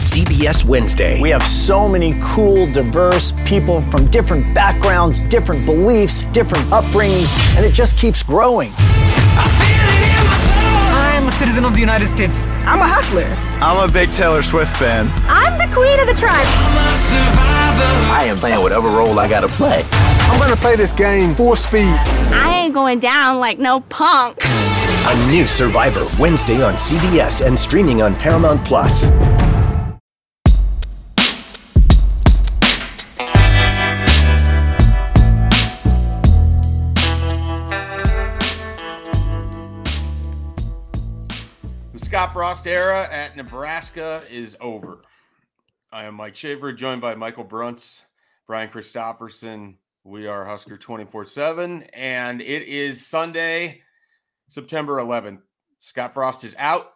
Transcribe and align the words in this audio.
CBS 0.00 0.64
Wednesday. 0.64 1.20
We 1.20 1.28
have 1.28 1.42
so 1.42 1.86
many 1.86 2.18
cool, 2.22 2.66
diverse 2.72 3.34
people 3.44 3.82
from 3.90 4.06
different 4.06 4.54
backgrounds, 4.54 5.22
different 5.24 5.66
beliefs, 5.66 6.22
different 6.32 6.64
upbringings, 6.66 7.56
and 7.56 7.66
it 7.66 7.74
just 7.74 7.98
keeps 7.98 8.22
growing. 8.22 8.72
I'm 11.12 11.28
a 11.28 11.30
citizen 11.30 11.66
of 11.66 11.74
the 11.74 11.80
United 11.80 12.08
States. 12.08 12.48
I'm 12.64 12.80
a 12.80 12.88
hustler. 12.88 13.26
I'm 13.62 13.88
a 13.88 13.92
big 13.92 14.10
Taylor 14.10 14.42
Swift 14.42 14.74
fan. 14.78 15.06
I'm 15.28 15.58
the 15.58 15.72
queen 15.74 16.00
of 16.00 16.06
the 16.06 16.14
tribe. 16.14 16.46
I 18.10 18.24
am 18.26 18.38
playing 18.38 18.62
whatever 18.62 18.88
role 18.88 19.18
I 19.18 19.28
gotta 19.28 19.48
play. 19.48 19.84
I'm 19.92 20.40
gonna 20.40 20.56
play 20.56 20.76
this 20.76 20.92
game 20.92 21.34
full 21.34 21.56
speed. 21.56 21.94
I 22.32 22.62
ain't 22.62 22.72
going 22.72 23.00
down 23.00 23.38
like 23.38 23.58
no 23.58 23.80
punk. 23.80 24.38
A 24.42 25.30
new 25.30 25.46
Survivor 25.46 26.04
Wednesday 26.18 26.62
on 26.62 26.74
CBS 26.74 27.46
and 27.46 27.58
streaming 27.58 28.00
on 28.00 28.14
Paramount 28.14 28.64
Plus. 28.64 29.10
Scott 42.20 42.34
Frost 42.34 42.66
era 42.66 43.08
at 43.10 43.34
Nebraska 43.34 44.20
is 44.30 44.54
over. 44.60 45.00
I 45.90 46.04
am 46.04 46.16
Mike 46.16 46.36
Schaefer, 46.36 46.70
joined 46.70 47.00
by 47.00 47.14
Michael 47.14 47.46
Bruntz, 47.46 48.04
Brian 48.46 48.68
Christopherson. 48.68 49.78
We 50.04 50.26
are 50.26 50.44
Husker 50.44 50.76
24 50.76 51.24
7, 51.24 51.82
and 51.94 52.42
it 52.42 52.68
is 52.68 53.06
Sunday, 53.06 53.80
September 54.48 54.96
11th. 54.98 55.40
Scott 55.78 56.12
Frost 56.12 56.44
is 56.44 56.54
out. 56.58 56.92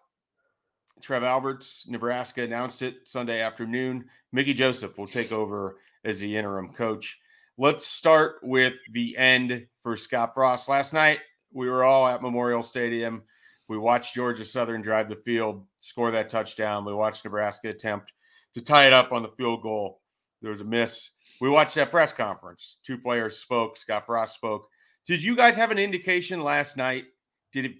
Trev 1.00 1.24
Alberts, 1.24 1.88
Nebraska 1.88 2.42
announced 2.42 2.82
it 2.82 3.08
Sunday 3.08 3.40
afternoon. 3.40 4.04
Mickey 4.30 4.52
Joseph 4.52 4.98
will 4.98 5.06
take 5.06 5.32
over 5.32 5.78
as 6.04 6.20
the 6.20 6.36
interim 6.36 6.70
coach. 6.74 7.18
Let's 7.56 7.86
start 7.86 8.40
with 8.42 8.74
the 8.92 9.16
end 9.16 9.68
for 9.82 9.96
Scott 9.96 10.34
Frost. 10.34 10.68
Last 10.68 10.92
night, 10.92 11.20
we 11.50 11.70
were 11.70 11.82
all 11.82 12.06
at 12.06 12.20
Memorial 12.20 12.62
Stadium. 12.62 13.22
We 13.68 13.78
watched 13.78 14.14
Georgia 14.14 14.44
Southern 14.44 14.82
drive 14.82 15.08
the 15.08 15.16
field, 15.16 15.66
score 15.80 16.10
that 16.10 16.28
touchdown. 16.28 16.84
We 16.84 16.92
watched 16.92 17.24
Nebraska 17.24 17.68
attempt 17.70 18.12
to 18.54 18.60
tie 18.60 18.86
it 18.86 18.92
up 18.92 19.12
on 19.12 19.22
the 19.22 19.28
field 19.30 19.62
goal. 19.62 20.00
There 20.42 20.52
was 20.52 20.60
a 20.60 20.64
miss. 20.64 21.10
We 21.40 21.48
watched 21.48 21.74
that 21.76 21.90
press 21.90 22.12
conference. 22.12 22.76
Two 22.84 22.98
players 22.98 23.38
spoke. 23.38 23.76
Scott 23.76 24.06
Frost 24.06 24.34
spoke. 24.34 24.68
Did 25.06 25.22
you 25.22 25.34
guys 25.34 25.56
have 25.56 25.70
an 25.70 25.78
indication 25.78 26.40
last 26.40 26.76
night? 26.76 27.06
Did 27.52 27.64
it, 27.66 27.74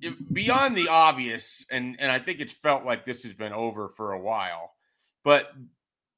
it 0.00 0.32
beyond 0.32 0.76
the 0.76 0.88
obvious? 0.88 1.64
And 1.70 1.96
and 1.98 2.10
I 2.10 2.18
think 2.18 2.40
it 2.40 2.50
felt 2.50 2.84
like 2.84 3.04
this 3.04 3.22
has 3.22 3.32
been 3.34 3.52
over 3.52 3.88
for 3.90 4.12
a 4.12 4.20
while. 4.20 4.72
But 5.24 5.52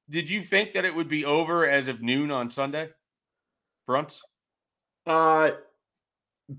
did 0.09 0.31
you 0.31 0.43
think 0.43 0.73
that 0.73 0.85
it 0.85 0.95
would 0.95 1.09
be 1.09 1.25
over 1.25 1.67
as 1.67 1.89
of 1.89 2.03
noon 2.03 2.31
on 2.31 2.51
Sunday? 2.51 2.91
Bruntz? 3.89 4.21
Uh, 5.07 5.51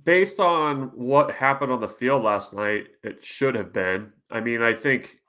based 0.04 0.40
on 0.40 0.92
what 0.96 1.32
happened 1.32 1.72
on 1.72 1.82
the 1.82 1.88
field 1.88 2.24
last 2.24 2.54
night, 2.54 2.88
it 3.04 3.24
should 3.26 3.56
have 3.56 3.74
been. 3.74 4.12
I 4.30 4.40
mean, 4.40 4.62
I 4.62 4.74
think 4.74 5.20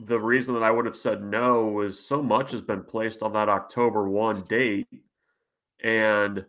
the 0.00 0.18
reason 0.18 0.54
that 0.54 0.62
I 0.62 0.70
would 0.70 0.86
have 0.86 0.96
said 0.96 1.22
no 1.22 1.66
was 1.66 1.98
so 1.98 2.22
much 2.22 2.52
has 2.52 2.60
been 2.60 2.82
placed 2.82 3.22
on 3.22 3.32
that 3.32 3.48
October 3.48 4.08
1 4.08 4.42
date 4.42 4.88
and 5.82 6.44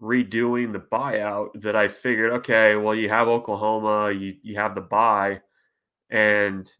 redoing 0.00 0.72
the 0.72 0.80
buyout 0.80 1.60
that 1.60 1.76
I 1.76 1.88
figured, 1.88 2.32
okay, 2.32 2.76
well, 2.76 2.94
you 2.94 3.08
have 3.08 3.28
Oklahoma, 3.28 4.12
you, 4.12 4.36
you 4.42 4.56
have 4.56 4.74
the 4.74 4.80
buy, 4.80 5.40
and, 6.10 6.72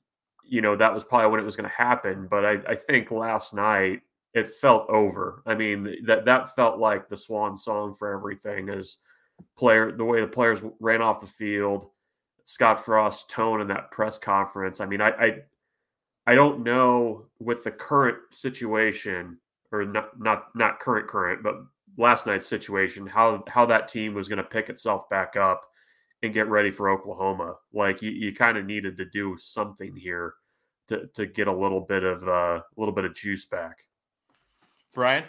you 0.45 0.61
know, 0.61 0.75
that 0.77 0.95
was 0.95 1.05
probably 1.05 1.31
when 1.31 1.41
it 1.41 1.45
was 1.45 1.57
going 1.57 1.69
to 1.69 1.77
happen. 1.77 2.27
But 2.29 2.45
I, 2.45 2.59
I 2.69 2.75
think 2.75 3.11
last 3.11 3.53
night 3.55 4.01
it 4.33 4.55
felt 4.55 4.89
over. 4.89 5.43
I 5.47 5.55
mean, 5.55 6.05
that, 6.07 6.25
that 6.25 6.55
felt 6.55 6.79
like 6.79 7.09
the 7.09 7.17
swan 7.17 7.57
song 7.57 7.95
for 7.95 8.13
everything 8.13 8.69
as 8.69 8.97
player, 9.57 9.93
the 9.93 10.05
way 10.05 10.21
the 10.21 10.27
players 10.27 10.61
ran 10.81 11.03
off 11.03 11.21
the 11.21 11.27
field, 11.27 11.91
Scott 12.45 12.85
Frost's 12.85 13.25
tone 13.33 13.61
in 13.61 13.69
that 13.69 13.91
press 13.91 14.19
conference. 14.19 14.81
I 14.81 14.87
mean, 14.87 15.01
I, 15.01 15.11
I 15.11 15.39
I 16.27 16.35
don't 16.35 16.63
know 16.63 17.27
with 17.39 17.65
the 17.65 17.71
current 17.71 18.19
situation, 18.31 19.39
or 19.73 19.85
not 19.85 20.19
not 20.21 20.55
not 20.55 20.81
current 20.81 21.09
current, 21.09 21.43
but 21.43 21.57
last 21.97 22.27
night's 22.27 22.47
situation, 22.47 23.07
how 23.07 23.45
how 23.49 23.67
that 23.67 23.89
team 23.89 24.15
was 24.15 24.29
going 24.29 24.39
to 24.39 24.45
pick 24.45 24.69
itself 24.69 25.09
back 25.09 25.37
up 25.37 25.63
and 26.23 26.35
get 26.35 26.49
ready 26.49 26.71
for 26.71 26.91
Oklahoma. 26.91 27.57
Like 27.73 28.03
you, 28.03 28.11
you 28.11 28.35
kind 28.35 28.59
of 28.59 28.67
needed 28.67 28.97
to 28.99 29.05
do 29.07 29.37
something 29.39 29.95
here 29.97 30.35
to 30.89 31.07
to 31.15 31.27
get 31.27 31.49
a 31.49 31.53
little 31.53 31.81
bit 31.81 32.05
of 32.05 32.27
uh, 32.29 32.61
a 32.61 32.77
little 32.77 32.95
bit 32.95 33.05
of 33.05 33.15
juice 33.15 33.47
back. 33.47 33.79
Brian? 34.93 35.25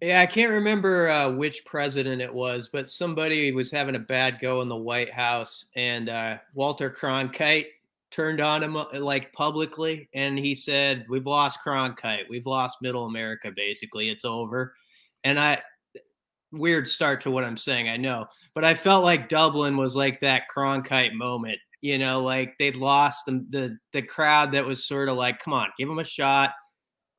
Yeah, 0.00 0.20
I 0.20 0.26
can't 0.26 0.52
remember 0.52 1.08
uh, 1.08 1.32
which 1.32 1.64
president 1.64 2.22
it 2.22 2.32
was, 2.32 2.68
but 2.72 2.88
somebody 2.88 3.50
was 3.50 3.70
having 3.70 3.96
a 3.96 4.00
bad 4.00 4.38
go 4.40 4.62
in 4.62 4.68
the 4.68 4.76
White 4.76 5.12
House, 5.12 5.66
and 5.74 6.08
uh, 6.08 6.38
Walter 6.54 6.88
Cronkite 6.88 7.66
turned 8.12 8.40
on 8.40 8.62
him 8.62 8.76
uh, 8.76 8.86
like 9.00 9.32
publicly, 9.32 10.08
and 10.14 10.38
he 10.38 10.54
said, 10.54 11.04
"We've 11.08 11.26
lost 11.26 11.58
Cronkite. 11.66 12.28
We've 12.30 12.46
lost 12.46 12.78
Middle 12.80 13.06
America. 13.06 13.50
Basically, 13.54 14.08
it's 14.08 14.24
over." 14.24 14.72
And 15.24 15.38
I, 15.40 15.60
weird 16.52 16.86
start 16.88 17.20
to 17.22 17.30
what 17.30 17.44
I'm 17.44 17.56
saying, 17.56 17.88
I 17.88 17.96
know, 17.96 18.26
but 18.54 18.64
I 18.64 18.74
felt 18.74 19.04
like 19.04 19.28
Dublin 19.28 19.76
was 19.76 19.96
like 19.96 20.20
that 20.20 20.44
Cronkite 20.54 21.12
moment. 21.14 21.58
You 21.80 21.98
know, 21.98 22.22
like 22.22 22.56
they'd 22.58 22.76
lost 22.76 23.26
the 23.26 23.44
the 23.50 23.78
the 23.92 24.02
crowd 24.02 24.52
that 24.52 24.64
was 24.66 24.84
sort 24.86 25.08
of 25.08 25.16
like, 25.16 25.40
"Come 25.40 25.54
on, 25.54 25.70
give 25.78 25.88
them 25.88 25.98
a 25.98 26.04
shot." 26.04 26.52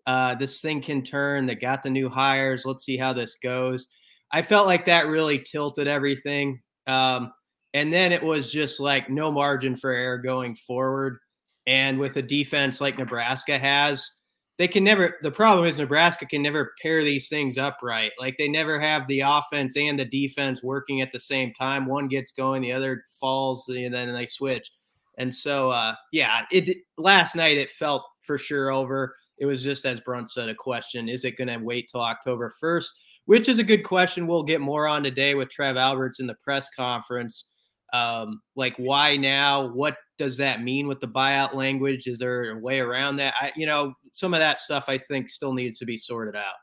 Uh, 0.10 0.34
this 0.34 0.60
thing 0.60 0.82
can 0.82 1.04
turn. 1.04 1.46
They 1.46 1.54
got 1.54 1.84
the 1.84 1.90
new 1.92 2.10
hires. 2.10 2.66
Let's 2.66 2.84
see 2.84 2.98
how 2.98 3.14
this 3.14 3.36
goes. 3.36 3.88
I 4.32 4.42
felt 4.42 4.66
like 4.66 4.86
that 4.86 5.06
really 5.06 5.38
tilted 5.38 5.88
everything. 5.88 6.62
Um, 6.88 7.32
and 7.76 7.94
then 7.94 8.12
it 8.12 8.24
was 8.24 8.52
just 8.52 8.80
like 8.80 9.12
no 9.12 9.32
margin 9.32 9.76
for 9.76 9.92
error 9.92 10.18
going 10.18 10.56
forward. 10.56 11.20
And 11.68 12.00
with 12.00 12.18
a 12.18 12.24
defense 12.24 12.82
like 12.82 12.98
Nebraska 12.98 13.60
has, 13.60 14.10
they 14.58 14.68
can 14.68 14.84
never, 14.84 15.18
the 15.22 15.30
problem 15.30 15.68
is 15.68 15.78
Nebraska 15.78 16.26
can 16.26 16.42
never 16.42 16.74
pair 16.82 17.04
these 17.04 17.30
things 17.30 17.60
up 17.60 17.78
right. 17.84 18.12
Like 18.20 18.36
they 18.40 18.48
never 18.48 18.80
have 18.80 19.06
the 19.06 19.20
offense 19.20 19.78
and 19.78 20.00
the 20.00 20.06
defense 20.06 20.64
working 20.64 21.02
at 21.02 21.12
the 21.12 21.20
same 21.20 21.54
time. 21.54 21.86
One 21.86 22.08
gets 22.08 22.32
going, 22.32 22.64
the 22.64 22.72
other 22.72 23.04
falls, 23.20 23.70
and 23.70 23.94
then 23.94 24.12
they 24.12 24.26
switch. 24.26 24.72
And 25.20 25.32
so, 25.32 25.70
uh, 25.70 25.94
yeah, 26.12 26.46
it 26.52 26.78
last 26.98 27.36
night 27.36 27.58
it 27.60 27.70
felt 27.70 28.06
for 28.22 28.40
sure 28.40 28.72
over. 28.72 29.14
It 29.40 29.46
was 29.46 29.64
just 29.64 29.86
as 29.86 30.00
Brunt 30.02 30.30
said, 30.30 30.50
a 30.50 30.56
question: 30.56 31.10
Is 31.10 31.26
it 31.26 31.38
going 31.38 31.48
to 31.48 31.58
wait 31.58 31.90
till 31.90 32.02
October 32.02 32.54
first? 32.60 32.94
Which 33.26 33.48
is 33.48 33.60
a 33.60 33.64
good 33.64 33.84
question. 33.84 34.28
We'll 34.28 34.44
get 34.44 34.62
more 34.62 34.88
on 34.88 35.04
today 35.04 35.36
with 35.36 35.50
Trev 35.50 35.78
Alberts 35.78 36.20
in 36.20 36.28
the 36.28 36.36
press 36.44 36.68
conference. 36.76 37.46
Um, 37.94 38.42
like, 38.56 38.76
why 38.78 39.18
now? 39.18 39.68
What 39.68 39.98
does 40.18 40.38
that 40.38 40.62
mean 40.62 40.88
with 40.88 41.00
the 41.00 41.08
buyout 41.08 41.56
language? 41.56 42.08
Is 42.08 42.20
there 42.20 42.52
a 42.52 42.60
way 42.60 42.80
around 42.80 43.18
that? 43.18 43.34
I, 43.40 43.52
you 43.56 43.66
know, 43.66 43.94
some 44.12 44.34
of 44.34 44.40
that 44.40 44.60
stuff 44.60 44.86
I 44.88 44.98
think 44.98 45.30
still 45.30 45.54
needs 45.54 45.80
to 45.80 45.86
be 45.86 45.98
sorted 45.98 46.36
out. 46.36 46.56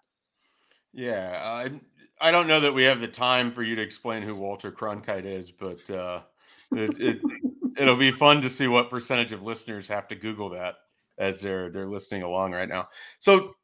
Yeah, 0.92 1.40
I 1.42 1.70
I 2.20 2.30
don't 2.30 2.46
know 2.46 2.60
that 2.60 2.72
we 2.72 2.84
have 2.84 3.00
the 3.00 3.08
time 3.08 3.52
for 3.52 3.62
you 3.62 3.76
to 3.76 3.82
explain 3.82 4.22
who 4.22 4.34
Walter 4.34 4.72
Cronkite 4.72 5.24
is, 5.24 5.50
but 5.50 5.88
uh, 5.90 6.22
it, 6.72 6.98
it 6.98 7.20
it'll 7.78 7.96
be 7.96 8.10
fun 8.10 8.40
to 8.42 8.50
see 8.50 8.68
what 8.68 8.90
percentage 8.90 9.32
of 9.32 9.42
listeners 9.42 9.88
have 9.88 10.08
to 10.08 10.14
Google 10.14 10.48
that 10.50 10.76
as 11.18 11.40
they're 11.40 11.70
they're 11.70 11.86
listening 11.86 12.22
along 12.22 12.52
right 12.52 12.68
now. 12.68 12.88
So 13.20 13.54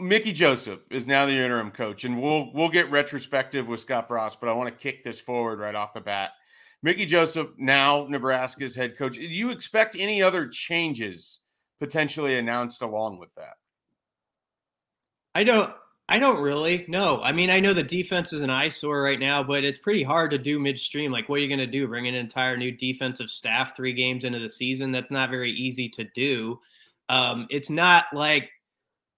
Mickey 0.00 0.32
Joseph 0.32 0.80
is 0.90 1.06
now 1.06 1.26
the 1.26 1.32
interim 1.32 1.70
coach, 1.70 2.04
and 2.04 2.20
we'll 2.20 2.52
we'll 2.52 2.68
get 2.68 2.90
retrospective 2.90 3.66
with 3.66 3.80
Scott 3.80 4.08
Frost, 4.08 4.40
but 4.40 4.48
I 4.48 4.52
want 4.52 4.68
to 4.68 4.82
kick 4.82 5.04
this 5.04 5.20
forward 5.20 5.60
right 5.60 5.74
off 5.74 5.94
the 5.94 6.00
bat. 6.00 6.30
Mickey 6.82 7.06
Joseph 7.06 7.48
now 7.56 8.06
Nebraska's 8.08 8.76
head 8.76 8.98
coach. 8.98 9.14
Do 9.14 9.22
you 9.22 9.50
expect 9.50 9.96
any 9.98 10.22
other 10.22 10.48
changes 10.48 11.40
potentially 11.80 12.36
announced 12.36 12.82
along 12.82 13.18
with 13.18 13.34
that? 13.36 13.54
I 15.34 15.44
don't. 15.44 15.72
I 16.08 16.18
don't 16.18 16.40
really. 16.40 16.84
know. 16.86 17.22
I 17.22 17.32
mean, 17.32 17.48
I 17.48 17.60
know 17.60 17.72
the 17.72 17.82
defense 17.82 18.32
is 18.32 18.42
an 18.42 18.50
eyesore 18.50 19.02
right 19.02 19.18
now, 19.18 19.42
but 19.42 19.64
it's 19.64 19.78
pretty 19.78 20.02
hard 20.02 20.30
to 20.32 20.38
do 20.38 20.58
midstream. 20.58 21.10
Like, 21.10 21.28
what 21.28 21.36
are 21.36 21.42
you 21.42 21.48
going 21.48 21.58
to 21.58 21.66
do? 21.66 21.88
Bring 21.88 22.06
an 22.06 22.14
entire 22.14 22.56
new 22.56 22.70
defensive 22.72 23.30
staff 23.30 23.74
three 23.74 23.94
games 23.94 24.24
into 24.24 24.38
the 24.38 24.50
season? 24.50 24.92
That's 24.92 25.10
not 25.10 25.30
very 25.30 25.50
easy 25.50 25.88
to 25.90 26.04
do. 26.14 26.60
Um, 27.08 27.46
it's 27.48 27.70
not 27.70 28.04
like 28.12 28.50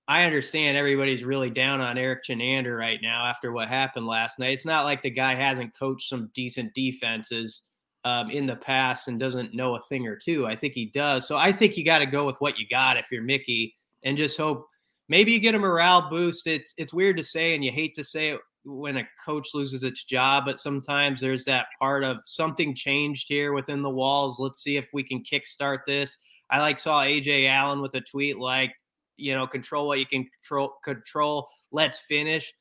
I 0.06 0.24
understand 0.24 0.76
everybody's 0.76 1.24
really 1.24 1.50
down 1.50 1.80
on 1.80 1.98
Erik 1.98 2.22
Chinander 2.24 2.78
right 2.78 3.00
now 3.02 3.26
after 3.26 3.50
what 3.50 3.68
happened 3.68 4.06
last 4.06 4.38
night. 4.38 4.52
It's 4.52 4.64
not 4.66 4.84
like 4.84 5.02
the 5.02 5.10
guy 5.10 5.34
hasn't 5.34 5.76
coached 5.76 6.08
some 6.08 6.30
decent 6.34 6.72
defenses 6.74 7.62
um, 8.04 8.30
in 8.30 8.46
the 8.46 8.54
past 8.54 9.08
and 9.08 9.18
doesn't 9.18 9.54
know 9.54 9.74
a 9.74 9.82
thing 9.82 10.06
or 10.06 10.14
two. 10.14 10.46
I 10.46 10.54
think 10.54 10.74
he 10.74 10.86
does. 10.86 11.26
So 11.26 11.36
I 11.36 11.50
think 11.50 11.76
you 11.76 11.84
got 11.84 11.98
to 11.98 12.06
go 12.06 12.24
with 12.24 12.36
what 12.40 12.58
you 12.58 12.66
got 12.70 12.96
if 12.96 13.10
you're 13.10 13.22
Mickey 13.22 13.74
and 14.04 14.16
just 14.16 14.36
hope 14.36 14.68
maybe 15.08 15.32
you 15.32 15.40
get 15.40 15.54
a 15.54 15.58
morale 15.58 16.08
boost. 16.10 16.46
It's 16.46 16.74
it's 16.76 16.94
weird 16.94 17.16
to 17.18 17.24
say 17.24 17.54
and 17.54 17.64
you 17.64 17.72
hate 17.72 17.94
to 17.94 18.04
say 18.04 18.30
it 18.30 18.40
when 18.64 18.96
a 18.96 19.08
coach 19.24 19.50
loses 19.54 19.84
its 19.84 20.04
job, 20.04 20.44
but 20.44 20.58
sometimes 20.58 21.20
there's 21.20 21.44
that 21.44 21.66
part 21.80 22.02
of 22.02 22.18
something 22.26 22.74
changed 22.74 23.26
here 23.28 23.52
within 23.52 23.82
the 23.82 23.90
walls. 23.90 24.40
Let's 24.40 24.62
see 24.62 24.76
if 24.76 24.88
we 24.92 25.04
can 25.04 25.22
kickstart 25.22 25.80
this. 25.86 26.16
I 26.50 26.60
like 26.60 26.78
saw 26.78 27.02
AJ 27.02 27.48
Allen 27.48 27.80
with 27.80 27.94
a 27.94 28.00
tweet 28.00 28.38
like 28.38 28.72
you 29.16 29.34
know, 29.34 29.46
control 29.46 29.86
what 29.86 29.98
you 29.98 30.06
can 30.06 30.28
control. 30.40 30.74
Control. 30.84 31.48
Let's 31.72 31.98
finish. 31.98 32.52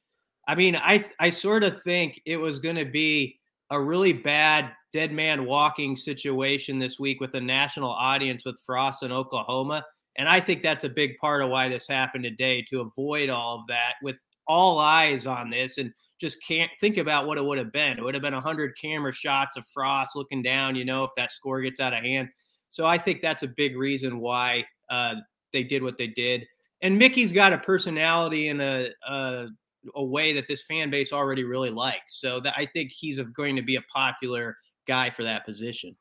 I 0.48 0.56
mean, 0.56 0.76
I 0.76 1.06
I 1.20 1.30
sort 1.30 1.64
of 1.64 1.82
think 1.84 2.22
it 2.26 2.38
was 2.38 2.60
going 2.60 2.76
to 2.76 2.86
be 2.86 3.40
a 3.72 3.82
really 3.82 4.14
bad 4.14 4.72
dead 4.94 5.12
man 5.12 5.46
walking 5.46 5.96
situation 5.96 6.80
this 6.80 7.00
week 7.00 7.20
with 7.20 7.34
a 7.34 7.42
national 7.42 7.92
audience 7.92 8.46
with 8.46 8.60
Frost 8.66 9.04
in 9.04 9.12
Oklahoma, 9.12 9.84
and 10.18 10.30
I 10.30 10.40
think 10.40 10.64
that's 10.64 10.84
a 10.84 10.90
big 10.90 11.18
part 11.18 11.42
of 11.42 11.50
why 11.50 11.68
this 11.68 11.88
happened 11.88 12.24
today 12.24 12.62
to 12.70 12.82
avoid 12.82 13.30
all 13.30 13.60
of 13.60 13.68
that 13.68 13.96
with 14.02 14.18
all 14.48 14.80
eyes 14.80 15.26
on 15.26 15.50
this 15.50 15.78
and 15.78 15.92
just 16.20 16.38
can't 16.46 16.72
think 16.80 16.98
about 16.98 17.28
what 17.28 17.38
it 17.38 17.44
would 17.44 17.58
have 17.58 17.74
been. 17.74 17.98
It 17.98 18.04
would 18.04 18.14
have 18.14 18.24
been 18.24 18.34
100 18.34 18.78
camera 18.80 19.12
shots 19.12 19.58
of 19.58 19.66
Frost 19.74 20.16
looking 20.16 20.42
down, 20.42 20.76
you 20.76 20.86
know, 20.86 21.04
if 21.04 21.12
that 21.18 21.32
score 21.32 21.62
gets 21.62 21.80
out 21.80 21.94
of 21.94 22.04
hand. 22.04 22.30
So 22.70 22.86
I 22.86 22.98
think 22.98 23.22
that's 23.22 23.44
a 23.44 23.48
big 23.48 23.78
reason 23.78 24.20
why 24.20 24.66
uh, 24.90 25.16
they 25.52 25.64
did 25.64 25.84
what 25.84 25.98
they 25.98 26.08
did. 26.08 26.46
And 26.82 26.98
Mickey's 26.98 27.32
got 27.32 27.54
a 27.54 27.58
personality 27.58 28.48
and 28.48 28.62
a, 28.62 28.90
a, 29.08 29.48
a 29.96 30.04
way 30.04 30.34
that 30.34 30.48
this 30.48 30.64
fan 30.64 30.90
base 30.90 31.12
already 31.12 31.44
really 31.44 31.70
likes. 31.70 32.20
So 32.20 32.40
that 32.42 32.54
I 32.56 32.66
think 32.66 32.92
he's 32.92 33.20
going 33.20 33.56
to 33.56 33.62
be 33.62 33.76
a 33.76 33.82
popular 33.94 34.58
guy 34.88 35.10
for 35.10 35.24
that 35.24 35.46
position. 35.46 35.96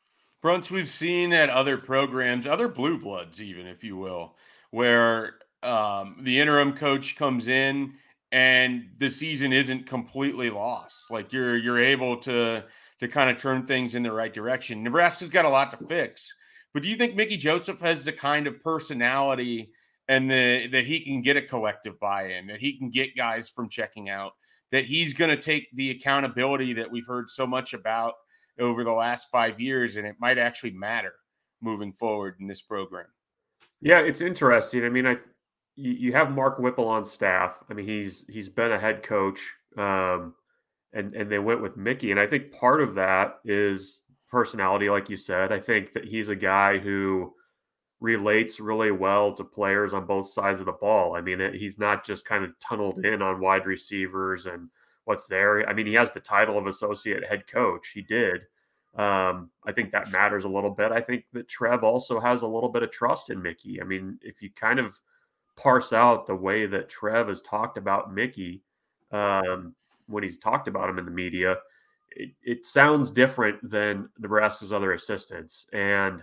Bruntz, 0.45 0.71
we've 0.71 0.89
seen 0.89 1.33
at 1.33 1.49
other 1.49 1.79
programs, 1.79 2.47
other 2.47 2.69
blue 2.69 2.99
bloods, 2.99 3.41
even 3.41 3.67
if 3.67 3.83
you 3.83 3.97
will, 3.97 4.37
where 4.73 5.37
um, 5.63 6.17
the 6.21 6.39
interim 6.39 6.75
coach 6.75 7.17
comes 7.17 7.49
in 7.49 7.95
and 8.31 8.91
the 8.99 9.09
season 9.09 9.55
isn't 9.55 9.87
completely 9.87 10.51
lost. 10.51 11.11
Like 11.11 11.33
you're 11.33 11.57
you're 11.57 11.83
able 11.83 12.19
to 12.19 12.63
to 13.01 13.09
kind 13.09 13.31
of 13.31 13.39
turn 13.39 13.65
things 13.65 13.95
in 13.95 14.03
the 14.03 14.13
right 14.13 14.35
direction. 14.35 14.83
Nebraska's 14.83 15.31
got 15.31 15.47
a 15.47 15.49
lot 15.49 15.71
to 15.71 15.87
fix, 15.87 16.35
but 16.75 16.83
do 16.83 16.91
you 16.91 16.97
think 16.97 17.17
Mickey 17.17 17.39
Joseph 17.39 17.81
has 17.81 18.05
the 18.05 18.13
kind 18.13 18.47
of 18.47 18.63
personality 18.63 19.71
and 20.09 20.31
the, 20.31 20.67
that 20.67 20.85
he 20.85 21.01
can 21.01 21.23
get 21.23 21.39
a 21.39 21.43
collective 21.43 21.99
buy-in, 21.99 22.49
that 22.49 22.61
he 22.61 22.77
can 22.77 22.91
get 22.91 23.17
guys 23.17 23.49
from 23.49 23.71
checking 23.71 24.11
out, 24.11 24.33
that 24.73 24.85
he's 24.85 25.15
going 25.15 25.31
to 25.31 25.41
take 25.41 25.69
the 25.73 25.91
accountability 25.91 26.75
that 26.75 26.91
we've 26.91 27.07
heard 27.07 27.31
so 27.31 27.47
much 27.47 27.73
about 27.73 28.15
over 28.59 28.85
the 28.85 28.93
last 28.93 29.31
five 29.31 29.61
years, 29.61 29.97
and 29.97 30.07
it 30.07 30.17
might 30.19 30.39
actually 30.39 30.73
matter 30.73 31.15
moving 31.61 31.93
forward 31.93 32.37
in 32.41 32.47
this 32.47 32.63
program. 32.63 33.07
Yeah, 33.81 34.01
it's 34.01 34.21
interesting. 34.21 34.85
I 34.85 34.89
mean, 34.89 35.07
I 35.07 35.19
you, 35.77 36.13
have 36.13 36.31
Mark 36.31 36.59
Whipple 36.59 36.89
on 36.89 37.05
staff. 37.05 37.59
I 37.69 37.75
mean, 37.75 37.87
he's 37.87 38.25
he's 38.29 38.49
been 38.49 38.73
a 38.73 38.79
head 38.79 39.03
coach, 39.03 39.41
um, 39.77 40.35
and 40.93 41.15
and 41.15 41.31
they 41.31 41.39
went 41.39 41.63
with 41.63 41.77
Mickey, 41.77 42.11
and 42.11 42.21
I 42.21 42.27
think 42.27 42.53
part 42.53 42.81
of 42.81 42.95
that 42.95 43.41
is 43.45 44.05
personality, 44.31 44.89
like 44.89 45.11
you 45.11 45.17
said. 45.17 45.53
I 45.53 45.59
think 45.59 45.93
that 45.93 46.05
he's 46.05 46.29
a 46.29 46.37
guy 46.37 46.79
who 46.79 47.33
relates 48.01 48.61
really 48.61 48.91
well 48.91 49.33
to 49.33 49.45
players 49.45 49.95
on 49.95 50.07
both 50.07 50.29
sides 50.29 50.61
of 50.61 50.67
the 50.67 50.73
ball. 50.73 51.17
I 51.17 51.21
mean, 51.21 51.55
he's 51.55 51.79
not 51.79 52.05
just 52.05 52.25
kind 52.25 52.45
of 52.45 52.59
tunneled 52.61 53.05
in 53.05 53.23
on 53.23 53.41
wide 53.41 53.67
receivers 53.67 54.47
and 54.47 54.69
what's 55.05 55.27
there. 55.27 55.69
I 55.69 55.73
mean, 55.73 55.87
he 55.87 55.95
has 55.95 56.13
the 56.13 56.21
title 56.21 56.59
of 56.59 56.67
associate 56.67 57.25
head 57.25 57.47
coach. 57.47 57.91
He 57.95 58.03
did. 58.03 58.43
Um, 58.97 59.51
I 59.67 59.73
think 59.73 59.91
that 59.91 60.13
matters 60.13 60.45
a 60.45 60.49
little 60.49 60.71
bit. 60.71 60.93
I 60.93 61.01
think 61.01 61.25
that 61.33 61.49
Trev 61.49 61.83
also 61.83 62.21
has 62.21 62.43
a 62.43 62.47
little 62.47 62.69
bit 62.69 62.83
of 62.83 62.91
trust 62.91 63.31
in 63.31 63.43
Mickey. 63.43 63.81
I 63.81 63.85
mean, 63.85 64.19
if 64.23 64.41
you 64.41 64.51
kind 64.51 64.79
of 64.79 64.99
parse 65.57 65.93
out 65.93 66.27
the 66.27 66.35
way 66.35 66.67
that 66.67 66.89
Trev 66.89 67.29
has 67.29 67.43
talked 67.43 67.77
about 67.77 68.15
Mickey 68.15 68.63
um, 69.11 69.75
when 70.07 70.23
he's 70.23 70.39
talked 70.39 70.69
about 70.69 70.89
him 70.89 70.99
in 70.99 71.05
the 71.05 71.11
media, 71.11 71.59
it, 72.11 72.31
it 72.43 72.65
sounds 72.65 73.11
different 73.11 73.59
than 73.69 74.09
Nebraska's 74.19 74.73
other 74.73 74.93
assistants. 74.93 75.67
And 75.73 76.23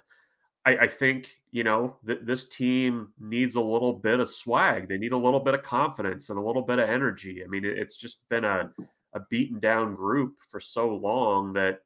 I, 0.66 0.78
I 0.78 0.88
think, 0.88 1.41
you 1.52 1.64
know, 1.66 1.98
that 2.04 2.26
this 2.26 2.48
team 2.48 3.10
needs 3.20 3.56
a 3.56 3.62
little 3.62 3.94
bit 3.94 4.22
of 4.22 4.30
swag. 4.30 4.88
They 4.88 4.98
need 4.98 5.12
a 5.12 5.18
little 5.18 5.40
bit 5.40 5.54
of 5.54 5.64
confidence 5.64 6.30
and 6.30 6.40
a 6.40 6.42
little 6.42 6.62
bit 6.62 6.80
of 6.80 6.90
energy. 6.90 7.44
I 7.44 7.48
mean, 7.48 7.66
it, 7.66 7.78
it's 7.78 7.98
just 7.98 8.28
been 8.30 8.46
a, 8.46 8.72
a 9.14 9.20
beaten 9.30 9.60
down 9.60 9.96
group 9.96 10.38
for 10.50 10.62
so 10.62 10.88
long 10.88 11.52
that, 11.54 11.80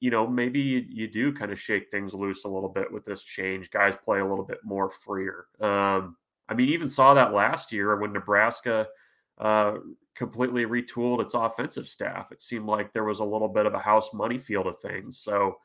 you 0.00 0.10
know, 0.10 0.26
maybe 0.26 0.58
you, 0.58 0.84
you, 0.88 1.06
do 1.06 1.32
kind 1.32 1.52
of 1.52 1.60
shake 1.60 1.90
things 1.90 2.14
loose 2.14 2.44
a 2.44 2.48
little 2.48 2.68
bit 2.68 2.90
with 2.90 3.04
this 3.04 3.22
change. 3.22 3.70
Guys 3.70 3.94
play 3.94 4.20
a 4.20 4.26
little 4.26 4.44
bit 4.44 4.58
more 4.64 4.88
freer. 4.88 5.46
Um, 5.60 6.16
I 6.48 6.54
mean, 6.54 6.70
even 6.70 6.88
saw 6.88 7.14
that 7.14 7.34
last 7.34 7.70
year 7.70 7.94
when 7.96 8.12
Nebraska 8.12 8.88
uh, 9.36 9.74
completely 10.16 10.64
retooled 10.64 11.20
its 11.20 11.34
offensive 11.34 11.86
staff. 11.86 12.32
It 12.32 12.40
seemed 12.40 12.66
like 12.66 12.92
there 12.92 13.04
was 13.04 13.20
a 13.20 13.24
little 13.24 13.48
bit 13.48 13.66
of 13.66 13.74
a 13.74 13.78
house 13.78 14.12
money 14.14 14.38
feel 14.38 14.64
to 14.64 14.72
things. 14.72 15.18
So, 15.18 15.58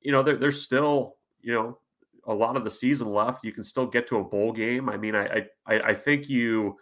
you 0.00 0.12
know, 0.12 0.22
there, 0.22 0.36
there's 0.36 0.60
still, 0.60 1.16
you 1.40 1.54
know, 1.54 1.78
a 2.26 2.34
lot 2.34 2.56
of 2.56 2.64
the 2.64 2.70
season 2.70 3.12
left. 3.12 3.44
You 3.44 3.52
can 3.52 3.64
still 3.64 3.86
get 3.86 4.06
to 4.08 4.18
a 4.18 4.24
bowl 4.24 4.52
game. 4.52 4.88
I 4.88 4.96
mean, 4.96 5.14
I, 5.14 5.46
I, 5.66 5.80
I 5.80 5.94
think 5.94 6.28
you, 6.28 6.76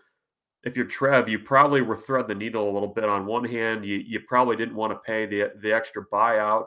if 0.65 0.77
you're 0.77 0.87
Trev, 0.87 1.29
you 1.29 1.39
probably 1.39 1.83
were 1.83 1.97
threading 1.97 2.29
the 2.29 2.35
needle 2.35 2.71
a 2.71 2.73
little 2.73 2.89
bit. 2.89 3.05
On 3.05 3.27
one 3.27 3.45
hand, 3.45 3.85
you, 3.85 3.97
you 3.97 4.21
probably 4.21 4.57
didn't 4.57 4.75
want 4.75 4.93
to 4.93 4.99
pay 4.99 5.27
the, 5.27 5.53
the 5.61 5.73
extra 5.73 6.05
buyout. 6.07 6.67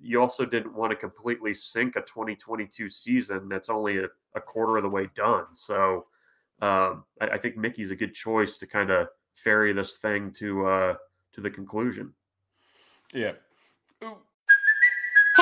You 0.00 0.20
also 0.20 0.44
didn't 0.44 0.74
want 0.74 0.90
to 0.90 0.96
completely 0.96 1.54
sink 1.54 1.96
a 1.96 2.00
2022 2.02 2.88
season 2.88 3.48
that's 3.48 3.70
only 3.70 3.98
a, 3.98 4.08
a 4.34 4.40
quarter 4.40 4.76
of 4.76 4.82
the 4.82 4.90
way 4.90 5.08
done. 5.14 5.46
So 5.52 6.06
um, 6.60 7.04
I, 7.20 7.28
I 7.32 7.38
think 7.38 7.56
Mickey's 7.56 7.90
a 7.90 7.96
good 7.96 8.14
choice 8.14 8.56
to 8.58 8.66
kind 8.66 8.90
of 8.90 9.08
ferry 9.34 9.72
this 9.72 9.96
thing 9.96 10.30
to 10.32 10.66
uh, 10.66 10.94
to 11.32 11.40
the 11.40 11.50
conclusion. 11.50 12.12
Yeah. 13.12 13.32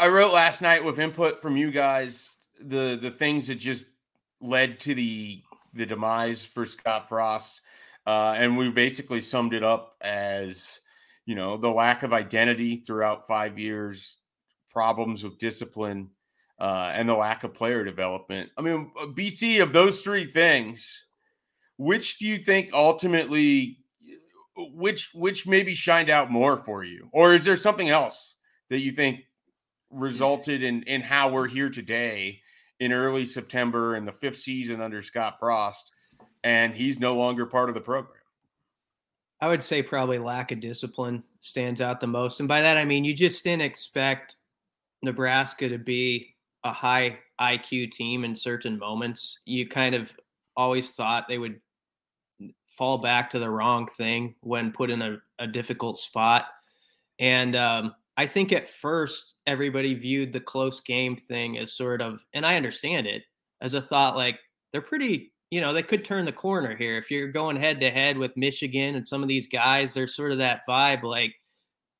I 0.00 0.08
wrote 0.08 0.32
last 0.32 0.62
night 0.62 0.82
with 0.82 0.98
input 0.98 1.42
from 1.42 1.58
you 1.58 1.70
guys 1.70 2.38
the 2.58 2.98
the 3.00 3.10
things 3.10 3.48
that 3.48 3.56
just 3.56 3.84
led 4.40 4.80
to 4.80 4.94
the 4.94 5.42
the 5.74 5.84
demise 5.84 6.42
for 6.42 6.64
Scott 6.64 7.06
Frost, 7.06 7.60
uh, 8.06 8.34
and 8.38 8.56
we 8.56 8.70
basically 8.70 9.20
summed 9.20 9.52
it 9.52 9.62
up 9.62 9.96
as 10.00 10.80
you 11.26 11.34
know 11.34 11.58
the 11.58 11.68
lack 11.68 12.02
of 12.02 12.14
identity 12.14 12.76
throughout 12.76 13.26
five 13.26 13.58
years, 13.58 14.16
problems 14.70 15.22
with 15.22 15.36
discipline, 15.36 16.08
uh, 16.58 16.92
and 16.94 17.06
the 17.06 17.14
lack 17.14 17.44
of 17.44 17.52
player 17.52 17.84
development. 17.84 18.48
I 18.56 18.62
mean, 18.62 18.90
uh, 18.98 19.04
BC 19.04 19.62
of 19.62 19.74
those 19.74 20.00
three 20.00 20.24
things, 20.24 21.04
which 21.76 22.18
do 22.18 22.26
you 22.26 22.38
think 22.38 22.70
ultimately, 22.72 23.80
which 24.56 25.10
which 25.12 25.46
maybe 25.46 25.74
shined 25.74 26.08
out 26.08 26.30
more 26.30 26.56
for 26.56 26.84
you, 26.84 27.10
or 27.12 27.34
is 27.34 27.44
there 27.44 27.54
something 27.54 27.90
else 27.90 28.36
that 28.70 28.80
you 28.80 28.92
think 28.92 29.24
resulted 29.90 30.62
in 30.62 30.82
in 30.84 31.00
how 31.00 31.30
we're 31.30 31.48
here 31.48 31.70
today 31.70 32.40
in 32.78 32.92
early 32.92 33.26
September 33.26 33.96
in 33.96 34.04
the 34.04 34.12
fifth 34.12 34.38
season 34.38 34.80
under 34.80 35.02
Scott 35.02 35.38
Frost, 35.38 35.92
and 36.44 36.72
he's 36.72 36.98
no 36.98 37.14
longer 37.14 37.46
part 37.46 37.68
of 37.68 37.74
the 37.74 37.80
program. 37.80 38.20
I 39.40 39.48
would 39.48 39.62
say 39.62 39.82
probably 39.82 40.18
lack 40.18 40.52
of 40.52 40.60
discipline 40.60 41.22
stands 41.40 41.80
out 41.80 42.00
the 42.00 42.06
most. 42.06 42.40
And 42.40 42.48
by 42.48 42.60
that, 42.60 42.76
I 42.76 42.84
mean, 42.84 43.04
you 43.04 43.14
just 43.14 43.42
didn't 43.42 43.62
expect 43.62 44.36
Nebraska 45.02 45.68
to 45.68 45.78
be 45.78 46.34
a 46.62 46.72
high 46.72 47.18
IQ 47.40 47.90
team 47.92 48.24
in 48.24 48.34
certain 48.34 48.78
moments. 48.78 49.38
You 49.46 49.66
kind 49.66 49.94
of 49.94 50.14
always 50.56 50.92
thought 50.92 51.26
they 51.26 51.38
would 51.38 51.58
fall 52.68 52.98
back 52.98 53.30
to 53.30 53.38
the 53.38 53.48
wrong 53.48 53.86
thing 53.86 54.34
when 54.40 54.72
put 54.72 54.90
in 54.90 55.00
a, 55.00 55.18
a 55.38 55.46
difficult 55.46 55.96
spot. 55.96 56.46
And 57.18 57.56
um, 57.56 57.94
I 58.20 58.26
think 58.26 58.52
at 58.52 58.68
first 58.68 59.36
everybody 59.46 59.94
viewed 59.94 60.34
the 60.34 60.40
close 60.40 60.82
game 60.82 61.16
thing 61.16 61.56
as 61.56 61.72
sort 61.72 62.02
of, 62.02 62.22
and 62.34 62.44
I 62.44 62.56
understand 62.56 63.06
it, 63.06 63.22
as 63.62 63.72
a 63.72 63.80
thought 63.80 64.14
like 64.14 64.38
they're 64.72 64.82
pretty, 64.82 65.32
you 65.50 65.62
know, 65.62 65.72
they 65.72 65.82
could 65.82 66.04
turn 66.04 66.26
the 66.26 66.32
corner 66.32 66.76
here. 66.76 66.98
If 66.98 67.10
you're 67.10 67.32
going 67.32 67.56
head 67.56 67.80
to 67.80 67.90
head 67.90 68.18
with 68.18 68.36
Michigan 68.36 68.94
and 68.94 69.06
some 69.06 69.22
of 69.22 69.30
these 69.30 69.48
guys, 69.48 69.94
there's 69.94 70.14
sort 70.14 70.32
of 70.32 70.38
that 70.38 70.66
vibe 70.68 71.02
like 71.02 71.32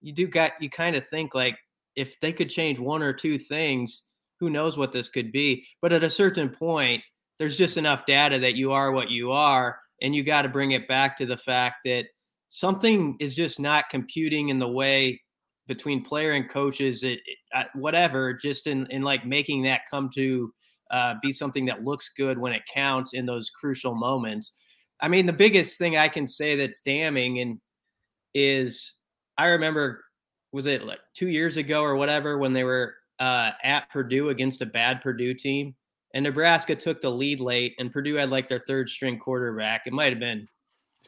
you 0.02 0.12
do 0.12 0.26
got, 0.28 0.52
you 0.60 0.68
kind 0.68 0.94
of 0.94 1.08
think 1.08 1.34
like 1.34 1.56
if 1.96 2.20
they 2.20 2.34
could 2.34 2.50
change 2.50 2.78
one 2.78 3.02
or 3.02 3.14
two 3.14 3.38
things, 3.38 4.04
who 4.40 4.50
knows 4.50 4.76
what 4.76 4.92
this 4.92 5.08
could 5.08 5.32
be. 5.32 5.66
But 5.80 5.94
at 5.94 6.04
a 6.04 6.10
certain 6.10 6.50
point, 6.50 7.02
there's 7.38 7.56
just 7.56 7.78
enough 7.78 8.04
data 8.04 8.38
that 8.40 8.56
you 8.56 8.72
are 8.72 8.92
what 8.92 9.08
you 9.08 9.32
are. 9.32 9.78
And 10.02 10.14
you 10.14 10.22
got 10.22 10.42
to 10.42 10.50
bring 10.50 10.72
it 10.72 10.86
back 10.86 11.16
to 11.16 11.24
the 11.24 11.38
fact 11.38 11.76
that 11.86 12.08
something 12.50 13.16
is 13.20 13.34
just 13.34 13.58
not 13.58 13.88
computing 13.88 14.50
in 14.50 14.58
the 14.58 14.68
way 14.68 15.22
between 15.70 16.02
player 16.02 16.32
and 16.32 16.50
coaches, 16.50 17.04
it, 17.04 17.20
it, 17.24 17.68
whatever, 17.74 18.34
just 18.34 18.66
in, 18.66 18.88
in 18.90 19.02
like 19.02 19.24
making 19.24 19.62
that 19.62 19.82
come 19.88 20.10
to 20.12 20.52
uh, 20.90 21.14
be 21.22 21.32
something 21.32 21.64
that 21.64 21.84
looks 21.84 22.10
good 22.16 22.36
when 22.38 22.52
it 22.52 22.62
counts 22.74 23.12
in 23.14 23.24
those 23.24 23.50
crucial 23.50 23.94
moments. 23.94 24.50
I 25.00 25.06
mean, 25.06 25.26
the 25.26 25.32
biggest 25.32 25.78
thing 25.78 25.96
I 25.96 26.08
can 26.08 26.26
say 26.26 26.56
that's 26.56 26.80
damning 26.80 27.38
and 27.38 27.60
is 28.34 28.94
I 29.38 29.46
remember 29.46 30.02
was 30.50 30.66
it 30.66 30.84
like 30.84 30.98
two 31.14 31.28
years 31.28 31.56
ago 31.56 31.82
or 31.82 31.94
whatever 31.94 32.36
when 32.36 32.52
they 32.52 32.64
were 32.64 32.96
uh, 33.20 33.52
at 33.62 33.88
Purdue 33.90 34.30
against 34.30 34.62
a 34.62 34.66
bad 34.66 35.00
Purdue 35.00 35.34
team, 35.34 35.76
and 36.14 36.24
Nebraska 36.24 36.74
took 36.74 37.00
the 37.00 37.10
lead 37.12 37.38
late, 37.38 37.74
and 37.78 37.92
Purdue 37.92 38.16
had 38.16 38.30
like 38.30 38.48
their 38.48 38.64
third 38.66 38.88
string 38.88 39.20
quarterback. 39.20 39.82
It 39.86 39.92
might 39.92 40.10
have 40.10 40.18
been 40.18 40.48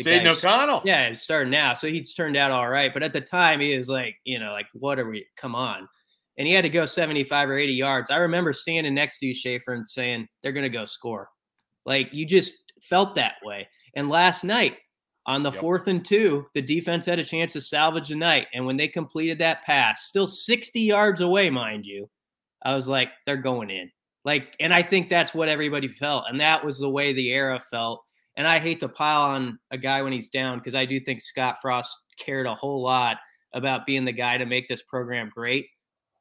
Aidan 0.07 0.29
O'Connell. 0.29 0.83
Yeah, 0.85 1.09
he's 1.09 1.23
starting 1.23 1.51
now, 1.51 1.75
so 1.75 1.89
he's 1.89 2.15
turned 2.15 2.37
out 2.37 2.51
all 2.51 2.69
right. 2.69 2.93
But 2.93 3.03
at 3.03 3.13
the 3.13 3.21
time, 3.21 3.61
he 3.61 3.77
was 3.77 3.89
like, 3.89 4.17
you 4.25 4.39
know, 4.39 4.53
like 4.53 4.67
what 4.75 4.99
are 4.99 5.09
we? 5.09 5.27
Come 5.37 5.55
on, 5.55 5.89
and 6.39 6.47
he 6.47 6.55
had 6.55 6.63
to 6.63 6.69
go 6.69 6.87
seventy-five 6.87 7.49
or 7.49 7.59
eighty 7.59 7.75
yards. 7.75 8.11
I 8.11 8.17
remember 8.17 8.53
standing 8.53 8.95
next 8.95 9.19
to 9.19 9.27
you, 9.27 9.35
Schaefer, 9.35 9.73
and 9.73 9.89
saying 9.89 10.29
they're 10.43 10.53
going 10.53 10.63
to 10.63 10.69
go 10.69 10.85
score. 10.85 11.29
Like 11.85 12.09
you 12.13 12.27
just 12.27 12.57
felt 12.83 13.15
that 13.17 13.35
way. 13.43 13.69
And 13.95 14.09
last 14.09 14.45
night, 14.45 14.77
on 15.27 15.43
the 15.43 15.53
yep. 15.53 15.61
fourth 15.61 15.87
and 15.87 16.05
two, 16.05 16.47
the 16.55 16.63
defense 16.63 17.07
had 17.07 17.19
a 17.19 17.25
chance 17.25 17.53
to 17.53 17.61
salvage 17.61 18.09
the 18.09 18.17
night. 18.17 18.49
And 18.55 18.67
when 18.67 18.77
they 18.77 18.89
completed 18.89 19.39
that 19.39 19.63
pass, 19.63 20.05
still 20.05 20.27
60 20.27 20.81
yards 20.81 21.21
away, 21.21 21.51
mind 21.51 21.87
you, 21.87 22.09
I 22.65 22.75
was 22.75 22.89
like, 22.89 23.11
they're 23.25 23.37
going 23.37 23.71
in. 23.71 23.91
Like, 24.25 24.55
and 24.61 24.73
I 24.73 24.83
think 24.83 25.09
that's 25.09 25.35
what 25.35 25.49
everybody 25.49 25.89
felt. 25.89 26.25
And 26.29 26.41
that 26.41 26.65
was 26.65 26.79
the 26.79 26.89
way 26.89 27.13
the 27.13 27.31
era 27.31 27.61
felt. 27.71 28.05
And 28.37 28.47
I 28.47 28.59
hate 28.59 28.81
to 28.81 28.89
pile 28.89 29.23
on 29.23 29.59
a 29.71 29.79
guy 29.79 30.03
when 30.03 30.13
he's 30.13 30.29
down 30.29 30.59
because 30.59 30.75
I 30.75 30.87
do 30.87 30.99
think 30.99 31.21
Scott 31.21 31.59
Frost 31.61 31.95
cared 32.19 32.47
a 32.47 32.55
whole 32.55 32.83
lot 32.83 33.19
about 33.53 33.87
being 33.87 34.05
the 34.05 34.13
guy 34.13 34.39
to 34.39 34.47
make 34.47 34.69
this 34.69 34.83
program 34.83 35.31
great 35.35 35.67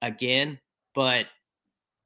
again. 0.01 0.59
But, 0.93 1.27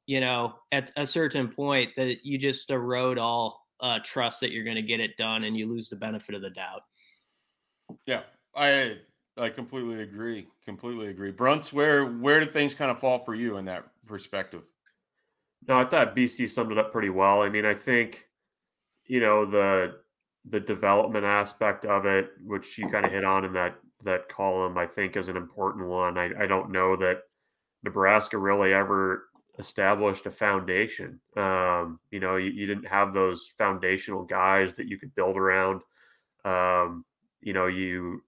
you 0.06 0.20
know, 0.20 0.56
at 0.72 0.92
a 0.96 1.08
certain 1.08 1.48
point 1.48 1.96
that 1.96 2.24
you 2.24 2.38
just 2.38 2.70
erode 2.70 3.18
all 3.18 3.66
uh, 3.80 4.00
trust 4.04 4.42
that 4.42 4.52
you're 4.52 4.64
going 4.64 4.76
to 4.76 4.82
get 4.82 5.00
it 5.00 5.18
done 5.18 5.44
and 5.44 5.58
you 5.58 5.68
lose 5.68 5.90
the 5.90 5.96
benefit 5.96 6.36
of 6.36 6.42
the 6.42 6.52
doubt. 6.52 6.82
Yeah, 8.06 8.22
I 8.56 8.98
I 9.38 9.50
completely 9.50 10.02
agree. 10.02 10.48
Completely 10.66 11.08
agree. 11.08 11.32
Bruntz, 11.32 11.74
where 11.74 12.06
where 12.06 12.40
did 12.40 12.54
things 12.54 12.74
kind 12.74 12.92
of 12.92 13.00
fall 13.00 13.20
for 13.24 13.36
you 13.36 13.58
in 13.58 13.66
that 13.66 13.86
perspective? 14.06 14.64
No, 15.68 15.80
I 15.80 15.86
thought 15.86 16.16
BC 16.16 16.50
summed 16.50 16.72
it 16.72 16.78
up 16.78 16.92
pretty 16.92 17.10
well. 17.10 17.42
I 17.42 17.50
mean, 17.50 17.66
I 17.66 17.74
think 17.74 18.26
you 19.08 19.20
know 19.20 19.46
the 19.46 19.96
the 20.50 20.60
development 20.60 21.26
aspect 21.26 21.86
of 21.86 22.06
it, 22.06 22.30
which 22.44 22.78
you 22.78 22.88
kind 22.90 23.06
of 23.06 23.12
hit 23.12 23.24
on 23.24 23.46
in 23.46 23.54
that 23.54 23.76
that 24.04 24.30
column, 24.30 24.78
I 24.78 24.86
think 24.86 25.16
is 25.16 25.28
an 25.28 25.38
important 25.38 25.88
one. 25.88 26.18
I, 26.18 26.30
I 26.44 26.46
don't 26.46 26.72
know 26.72 26.96
that 26.98 27.22
Nebraska 27.84 28.38
really 28.38 28.74
ever 28.74 29.30
established 29.58 30.26
a 30.26 30.32
foundation. 30.32 31.20
Um, 31.36 32.00
you 32.12 32.20
know, 32.20 32.36
you, 32.36 32.52
you, 32.52 32.68
didn't 32.68 32.88
have 32.88 33.14
those 33.14 33.54
foundational 33.58 34.24
guys 34.24 34.74
that 34.74 34.88
you 34.88 35.00
could 35.00 35.16
build 35.16 35.38
around. 35.38 35.82
Um, 36.44 37.06
you 37.42 37.54
know, 37.54 37.68
you 37.68 38.22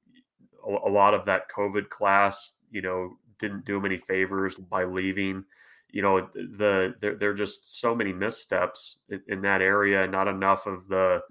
a, 0.66 0.90
a, 0.90 0.92
lot 0.92 1.14
of 1.14 1.26
that 1.26 1.52
COVID 1.56 1.90
class, 1.90 2.54
you 2.72 2.82
know, 2.82 3.18
didn't 3.40 3.66
do 3.66 3.80
many 3.80 3.98
favors 3.98 4.58
by 4.58 4.84
leaving. 4.86 5.44
You 5.92 6.02
know, 6.02 6.30
the 6.34 6.96
there, 7.00 7.16
there 7.16 7.30
are 7.32 7.36
just 7.36 7.80
so 7.80 7.96
many 7.96 8.14
missteps 8.14 9.00
in, 9.10 9.22
in 9.28 9.42
that 9.42 9.62
area, 9.62 10.08
not 10.08 10.28
enough 10.28 10.66
of 10.68 10.88
the, 10.88 11.22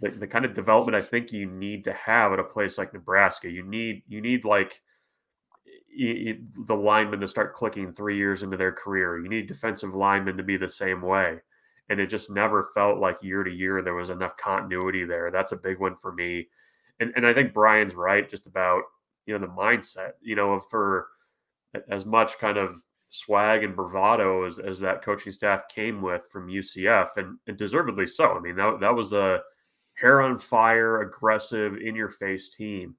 the 0.00 0.10
the 0.10 0.26
kind 0.26 0.44
of 0.44 0.54
development 0.54 0.96
I 0.96 1.02
think 1.02 1.32
you 1.32 1.46
need 1.46 1.84
to 1.84 1.92
have 1.92 2.32
at 2.32 2.38
a 2.38 2.44
place 2.44 2.78
like 2.78 2.92
Nebraska. 2.92 3.50
You 3.50 3.64
need 3.64 4.02
you 4.06 4.20
need 4.20 4.44
like 4.44 4.80
the 5.98 6.76
linemen 6.76 7.20
to 7.20 7.28
start 7.28 7.54
clicking 7.54 7.92
three 7.92 8.16
years 8.16 8.42
into 8.42 8.56
their 8.56 8.72
career. 8.72 9.18
You 9.18 9.28
need 9.28 9.46
defensive 9.46 9.94
linemen 9.94 10.36
to 10.36 10.42
be 10.42 10.56
the 10.56 10.68
same 10.68 11.02
way. 11.02 11.38
And 11.88 11.98
it 11.98 12.08
just 12.08 12.30
never 12.30 12.68
felt 12.74 12.98
like 12.98 13.22
year 13.22 13.42
to 13.42 13.50
year 13.50 13.82
there 13.82 13.94
was 13.94 14.10
enough 14.10 14.36
continuity 14.36 15.04
there. 15.04 15.30
That's 15.30 15.52
a 15.52 15.56
big 15.56 15.80
one 15.80 15.96
for 15.96 16.12
me. 16.12 16.48
And 17.00 17.12
and 17.16 17.26
I 17.26 17.32
think 17.32 17.52
Brian's 17.52 17.94
right 17.94 18.28
just 18.28 18.46
about, 18.46 18.82
you 19.26 19.36
know, 19.36 19.44
the 19.44 19.52
mindset, 19.52 20.12
you 20.20 20.36
know, 20.36 20.60
for 20.60 21.08
as 21.90 22.06
much 22.06 22.38
kind 22.38 22.58
of 22.58 22.82
swag 23.08 23.64
and 23.64 23.74
bravado 23.74 24.44
as, 24.44 24.58
as 24.58 24.78
that 24.80 25.02
coaching 25.02 25.32
staff 25.32 25.62
came 25.68 26.02
with 26.02 26.26
from 26.30 26.48
UCF 26.48 27.16
and, 27.16 27.38
and 27.46 27.56
deservedly 27.56 28.06
so. 28.06 28.32
I 28.32 28.40
mean, 28.40 28.56
that, 28.56 28.80
that 28.80 28.94
was 28.94 29.12
a 29.12 29.40
hair 29.94 30.20
on 30.20 30.38
fire, 30.38 31.00
aggressive, 31.00 31.76
in 31.76 31.94
your 31.94 32.10
face 32.10 32.50
team 32.50 32.96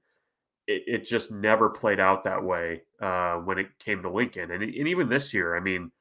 it, 0.70 0.84
it 0.86 1.04
just 1.04 1.32
never 1.32 1.68
played 1.68 2.00
out 2.00 2.24
that 2.24 2.42
way 2.42 2.84
uh, 3.02 3.38
when 3.38 3.58
it 3.58 3.68
came 3.80 4.04
to 4.04 4.10
Lincoln. 4.10 4.52
And, 4.52 4.62
and 4.62 4.88
even 4.88 5.10
this 5.10 5.34
year, 5.34 5.58
I 5.58 5.60
mean, 5.60 5.92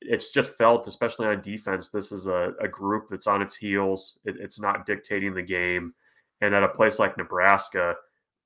it's 0.00 0.30
just 0.30 0.56
felt, 0.56 0.86
especially 0.86 1.26
on 1.26 1.42
defense, 1.42 1.88
this 1.88 2.12
is 2.12 2.28
a, 2.28 2.52
a 2.60 2.68
group 2.68 3.08
that's 3.08 3.26
on 3.26 3.42
its 3.42 3.56
heels. 3.56 4.18
It, 4.24 4.36
it's 4.38 4.60
not 4.60 4.86
dictating 4.86 5.34
the 5.34 5.42
game. 5.42 5.92
And 6.40 6.54
at 6.54 6.62
a 6.62 6.68
place 6.68 7.00
like 7.00 7.18
Nebraska, 7.18 7.96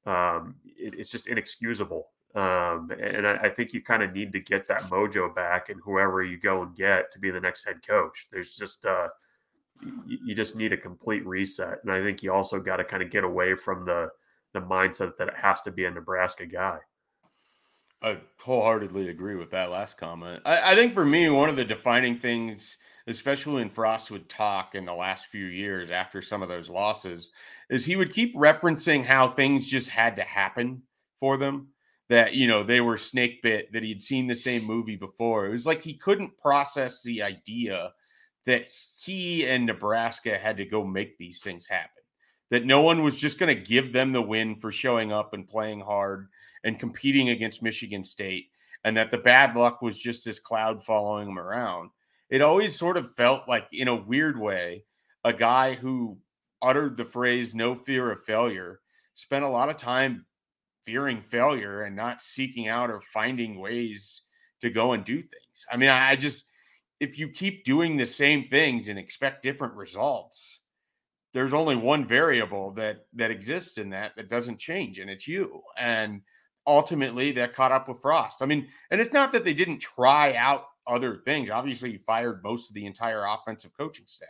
um, 0.06 0.54
it, 0.64 0.94
it's 0.96 1.10
just 1.10 1.26
inexcusable. 1.26 2.08
Um, 2.34 2.90
and 3.00 3.28
I, 3.28 3.34
I, 3.44 3.48
think 3.48 3.72
you 3.72 3.80
kind 3.80 4.02
of 4.02 4.12
need 4.12 4.32
to 4.32 4.40
get 4.40 4.66
that 4.66 4.82
mojo 4.84 5.32
back 5.32 5.68
and 5.68 5.80
whoever 5.84 6.20
you 6.20 6.36
go 6.36 6.62
and 6.62 6.74
get 6.74 7.12
to 7.12 7.20
be 7.20 7.30
the 7.30 7.40
next 7.40 7.64
head 7.64 7.86
coach. 7.86 8.26
There's 8.32 8.56
just, 8.56 8.84
uh, 8.84 9.06
you, 10.04 10.34
just 10.34 10.56
need 10.56 10.72
a 10.72 10.76
complete 10.76 11.24
reset. 11.24 11.78
And 11.84 11.92
I 11.92 12.02
think 12.02 12.24
you 12.24 12.32
also 12.32 12.58
got 12.58 12.78
to 12.78 12.84
kind 12.84 13.04
of 13.04 13.10
get 13.10 13.22
away 13.22 13.54
from 13.54 13.84
the, 13.84 14.08
the 14.52 14.60
mindset 14.60 15.16
that 15.16 15.28
it 15.28 15.34
has 15.36 15.60
to 15.62 15.70
be 15.70 15.84
a 15.84 15.90
Nebraska 15.92 16.44
guy. 16.44 16.78
I 18.02 18.18
wholeheartedly 18.40 19.08
agree 19.08 19.36
with 19.36 19.52
that 19.52 19.70
last 19.70 19.96
comment. 19.96 20.42
I, 20.44 20.72
I, 20.72 20.74
think 20.74 20.92
for 20.92 21.04
me, 21.04 21.30
one 21.30 21.48
of 21.48 21.56
the 21.56 21.64
defining 21.64 22.18
things, 22.18 22.78
especially 23.06 23.54
when 23.54 23.70
Frost 23.70 24.10
would 24.10 24.28
talk 24.28 24.74
in 24.74 24.84
the 24.84 24.92
last 24.92 25.26
few 25.26 25.46
years 25.46 25.90
after 25.90 26.20
some 26.20 26.42
of 26.42 26.48
those 26.48 26.68
losses, 26.68 27.30
is 27.70 27.84
he 27.84 27.96
would 27.96 28.12
keep 28.12 28.34
referencing 28.34 29.04
how 29.04 29.28
things 29.28 29.70
just 29.70 29.88
had 29.88 30.16
to 30.16 30.22
happen 30.22 30.82
for 31.20 31.36
them. 31.36 31.68
That, 32.14 32.34
you 32.34 32.46
know, 32.46 32.62
they 32.62 32.80
were 32.80 32.96
snake 32.96 33.42
bit, 33.42 33.72
that 33.72 33.82
he'd 33.82 34.00
seen 34.00 34.28
the 34.28 34.36
same 34.36 34.64
movie 34.64 34.94
before. 34.94 35.46
It 35.46 35.50
was 35.50 35.66
like 35.66 35.82
he 35.82 35.94
couldn't 35.94 36.38
process 36.38 37.02
the 37.02 37.22
idea 37.22 37.92
that 38.46 38.70
he 39.02 39.44
and 39.48 39.66
Nebraska 39.66 40.38
had 40.38 40.58
to 40.58 40.64
go 40.64 40.84
make 40.84 41.18
these 41.18 41.42
things 41.42 41.66
happen 41.66 42.04
that 42.50 42.64
no 42.64 42.82
one 42.82 43.02
was 43.02 43.16
just 43.16 43.40
going 43.40 43.52
to 43.52 43.60
give 43.60 43.92
them 43.92 44.12
the 44.12 44.22
win 44.22 44.54
for 44.54 44.70
showing 44.70 45.10
up 45.10 45.34
and 45.34 45.48
playing 45.48 45.80
hard 45.80 46.28
and 46.62 46.78
competing 46.78 47.30
against 47.30 47.64
Michigan 47.64 48.04
State, 48.04 48.46
and 48.84 48.96
that 48.96 49.10
the 49.10 49.18
bad 49.18 49.56
luck 49.56 49.82
was 49.82 49.98
just 49.98 50.24
this 50.24 50.38
cloud 50.38 50.84
following 50.84 51.26
them 51.26 51.38
around. 51.38 51.90
It 52.30 52.42
always 52.42 52.78
sort 52.78 52.96
of 52.96 53.12
felt 53.16 53.48
like, 53.48 53.66
in 53.72 53.88
a 53.88 53.94
weird 53.96 54.38
way, 54.38 54.84
a 55.24 55.32
guy 55.32 55.74
who 55.74 56.18
uttered 56.62 56.96
the 56.96 57.04
phrase 57.04 57.56
no 57.56 57.74
fear 57.74 58.12
of 58.12 58.22
failure 58.22 58.80
spent 59.14 59.44
a 59.44 59.48
lot 59.48 59.68
of 59.68 59.76
time 59.76 60.26
fearing 60.84 61.22
failure 61.22 61.82
and 61.82 61.96
not 61.96 62.22
seeking 62.22 62.68
out 62.68 62.90
or 62.90 63.00
finding 63.00 63.58
ways 63.58 64.22
to 64.60 64.70
go 64.70 64.92
and 64.92 65.04
do 65.04 65.20
things. 65.20 65.66
I 65.70 65.76
mean, 65.76 65.90
I 65.90 66.16
just, 66.16 66.46
if 67.00 67.18
you 67.18 67.28
keep 67.28 67.64
doing 67.64 67.96
the 67.96 68.06
same 68.06 68.44
things 68.44 68.88
and 68.88 68.98
expect 68.98 69.42
different 69.42 69.74
results, 69.74 70.60
there's 71.32 71.54
only 71.54 71.76
one 71.76 72.04
variable 72.04 72.70
that 72.72 73.06
that 73.14 73.32
exists 73.32 73.78
in 73.78 73.90
that 73.90 74.12
that 74.16 74.28
doesn't 74.28 74.56
change 74.56 75.00
and 75.00 75.10
it's 75.10 75.26
you 75.26 75.60
and 75.76 76.20
ultimately 76.64 77.32
that 77.32 77.52
caught 77.52 77.72
up 77.72 77.88
with 77.88 78.00
frost 78.00 78.40
i 78.40 78.46
mean 78.46 78.68
and 78.92 79.00
it's 79.00 79.12
not 79.12 79.32
that 79.32 79.44
they 79.44 79.52
didn't 79.52 79.80
try 79.80 80.32
out 80.36 80.66
other 80.86 81.16
things. 81.24 81.50
Obviously, 81.50 81.92
he 81.92 81.98
fired 81.98 82.42
most 82.42 82.70
of 82.70 82.74
the 82.74 82.86
entire 82.86 83.24
offensive 83.24 83.72
coaching 83.76 84.06
staff. 84.06 84.28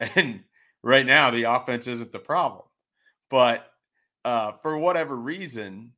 And 0.16 0.42
right 0.82 1.06
now, 1.06 1.30
the 1.30 1.44
offense 1.44 1.86
isn't 1.86 2.12
the 2.12 2.18
problem. 2.18 2.64
But 3.30 3.70
uh, 4.24 4.52
for 4.62 4.78
whatever 4.78 5.16
reason, 5.16 5.92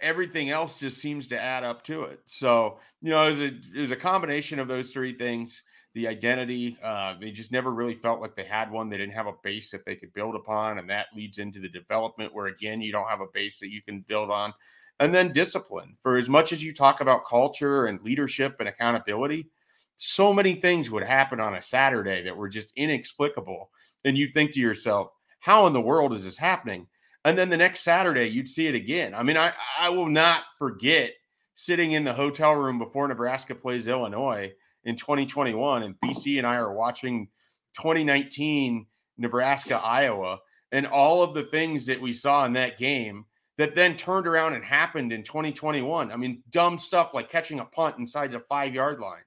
everything 0.00 0.50
else 0.50 0.78
just 0.78 0.98
seems 0.98 1.26
to 1.28 1.40
add 1.40 1.64
up 1.64 1.82
to 1.84 2.02
it. 2.02 2.20
So, 2.24 2.78
you 3.02 3.10
know, 3.10 3.24
it 3.24 3.28
was 3.28 3.40
a, 3.40 3.46
it 3.76 3.80
was 3.80 3.90
a 3.90 3.96
combination 3.96 4.58
of 4.58 4.68
those 4.68 4.92
three 4.92 5.12
things. 5.12 5.62
The 5.94 6.06
identity, 6.06 6.78
uh, 6.82 7.14
they 7.20 7.30
just 7.30 7.50
never 7.50 7.72
really 7.72 7.94
felt 7.94 8.20
like 8.20 8.36
they 8.36 8.44
had 8.44 8.70
one. 8.70 8.88
They 8.88 8.98
didn't 8.98 9.14
have 9.14 9.26
a 9.26 9.34
base 9.42 9.70
that 9.70 9.84
they 9.84 9.96
could 9.96 10.12
build 10.12 10.36
upon. 10.36 10.78
And 10.78 10.88
that 10.90 11.06
leads 11.16 11.38
into 11.38 11.58
the 11.58 11.68
development 11.68 12.32
where, 12.32 12.46
again, 12.46 12.80
you 12.80 12.92
don't 12.92 13.08
have 13.08 13.20
a 13.20 13.26
base 13.34 13.58
that 13.60 13.72
you 13.72 13.82
can 13.82 14.00
build 14.02 14.30
on. 14.30 14.52
And 15.00 15.12
then 15.14 15.32
discipline. 15.32 15.96
For 16.00 16.16
as 16.16 16.28
much 16.28 16.52
as 16.52 16.62
you 16.62 16.72
talk 16.72 17.00
about 17.00 17.26
culture 17.26 17.86
and 17.86 18.00
leadership 18.02 18.56
and 18.60 18.68
accountability, 18.68 19.48
so 19.96 20.32
many 20.32 20.54
things 20.54 20.90
would 20.90 21.02
happen 21.02 21.40
on 21.40 21.56
a 21.56 21.62
Saturday 21.62 22.22
that 22.22 22.36
were 22.36 22.48
just 22.48 22.72
inexplicable. 22.76 23.70
And 24.04 24.16
you 24.16 24.28
think 24.28 24.52
to 24.52 24.60
yourself, 24.60 25.10
how 25.40 25.66
in 25.66 25.72
the 25.72 25.80
world 25.80 26.14
is 26.14 26.24
this 26.24 26.38
happening? 26.38 26.86
And 27.28 27.36
then 27.36 27.50
the 27.50 27.58
next 27.58 27.80
Saturday, 27.80 28.26
you'd 28.26 28.48
see 28.48 28.68
it 28.68 28.74
again. 28.74 29.14
I 29.14 29.22
mean, 29.22 29.36
I, 29.36 29.52
I 29.78 29.90
will 29.90 30.08
not 30.08 30.44
forget 30.58 31.12
sitting 31.52 31.92
in 31.92 32.02
the 32.02 32.14
hotel 32.14 32.54
room 32.54 32.78
before 32.78 33.06
Nebraska 33.06 33.54
plays 33.54 33.86
Illinois 33.86 34.50
in 34.84 34.96
2021, 34.96 35.82
and 35.82 35.94
BC 36.02 36.38
and 36.38 36.46
I 36.46 36.56
are 36.56 36.72
watching 36.72 37.28
2019 37.76 38.86
Nebraska, 39.18 39.76
Iowa, 39.76 40.38
and 40.72 40.86
all 40.86 41.22
of 41.22 41.34
the 41.34 41.42
things 41.42 41.84
that 41.84 42.00
we 42.00 42.14
saw 42.14 42.46
in 42.46 42.54
that 42.54 42.78
game 42.78 43.26
that 43.58 43.74
then 43.74 43.94
turned 43.94 44.26
around 44.26 44.54
and 44.54 44.64
happened 44.64 45.12
in 45.12 45.22
2021. 45.22 46.10
I 46.10 46.16
mean, 46.16 46.42
dumb 46.48 46.78
stuff 46.78 47.10
like 47.12 47.28
catching 47.28 47.60
a 47.60 47.66
punt 47.66 47.98
inside 47.98 48.32
the 48.32 48.40
five 48.40 48.72
yard 48.72 49.00
line, 49.00 49.24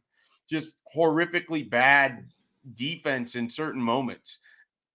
just 0.50 0.74
horrifically 0.96 1.70
bad 1.70 2.26
defense 2.74 3.36
in 3.36 3.48
certain 3.48 3.82
moments 3.82 4.40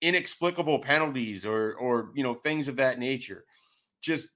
inexplicable 0.00 0.79
penalties 0.79 1.47
or 1.47 1.75
or 1.75 2.11
you 2.15 2.23
know 2.23 2.35
things 2.35 2.69
of 2.69 2.76
that 2.76 2.99
nature. 2.99 3.45
Just 4.00 4.29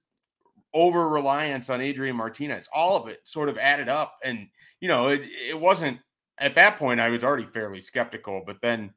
over 0.73 1.09
reliance 1.09 1.69
on 1.69 1.81
Adrian 1.81 2.15
Martinez 2.15 2.69
all 2.73 2.95
of 2.95 3.09
it 3.09 3.19
sort 3.27 3.49
of 3.49 3.57
added 3.57 3.89
up 3.89 4.17
and 4.23 4.47
you 4.79 4.87
know 4.87 5.09
it, 5.09 5.21
it 5.49 5.59
wasn't 5.59 5.99
at 6.37 6.55
that 6.55 6.77
point 6.77 6.97
I 6.97 7.09
was 7.09 7.25
already 7.25 7.43
fairly 7.43 7.81
skeptical 7.81 8.41
but 8.45 8.61
then 8.61 8.93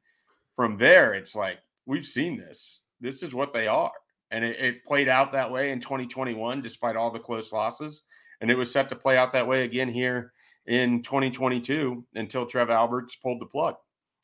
from 0.55 0.77
there 0.77 1.15
it's 1.15 1.35
like 1.35 1.57
we've 1.85 2.05
seen 2.05 2.37
this. 2.37 2.81
This 2.99 3.23
is 3.23 3.33
what 3.33 3.53
they 3.53 3.67
are. 3.67 3.91
And 4.31 4.43
it, 4.43 4.59
it 4.59 4.85
played 4.85 5.07
out 5.07 5.31
that 5.33 5.51
way 5.51 5.71
in 5.71 5.79
2021 5.79 6.61
despite 6.61 6.95
all 6.95 7.11
the 7.11 7.19
close 7.19 7.53
losses. 7.53 8.03
And 8.41 8.51
it 8.51 8.57
was 8.57 8.71
set 8.71 8.89
to 8.89 8.95
play 8.95 9.17
out 9.17 9.33
that 9.33 9.47
way 9.47 9.63
again 9.63 9.87
here 9.87 10.33
in 10.65 11.01
2022 11.03 12.05
until 12.15 12.45
Trev 12.45 12.69
Alberts 12.69 13.15
pulled 13.15 13.39
the 13.39 13.45
plug. 13.45 13.75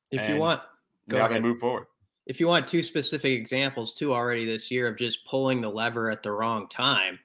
If 0.10 0.22
and 0.22 0.34
you 0.34 0.40
want 0.40 0.62
go 1.08 1.18
now 1.18 1.26
ahead. 1.26 1.38
they 1.38 1.40
move 1.40 1.60
forward 1.60 1.86
if 2.26 2.40
you 2.40 2.48
want 2.48 2.68
two 2.68 2.84
specific 2.84 3.32
examples 3.32 3.94
too 3.94 4.14
already 4.14 4.46
this 4.46 4.70
year 4.72 4.88
of 4.88 4.98
just 4.98 5.26
pulling 5.26 5.62
the 5.62 5.70
lever 5.70 6.10
at 6.10 6.24
the 6.24 6.32
wrong 6.32 6.68
time 6.70 7.20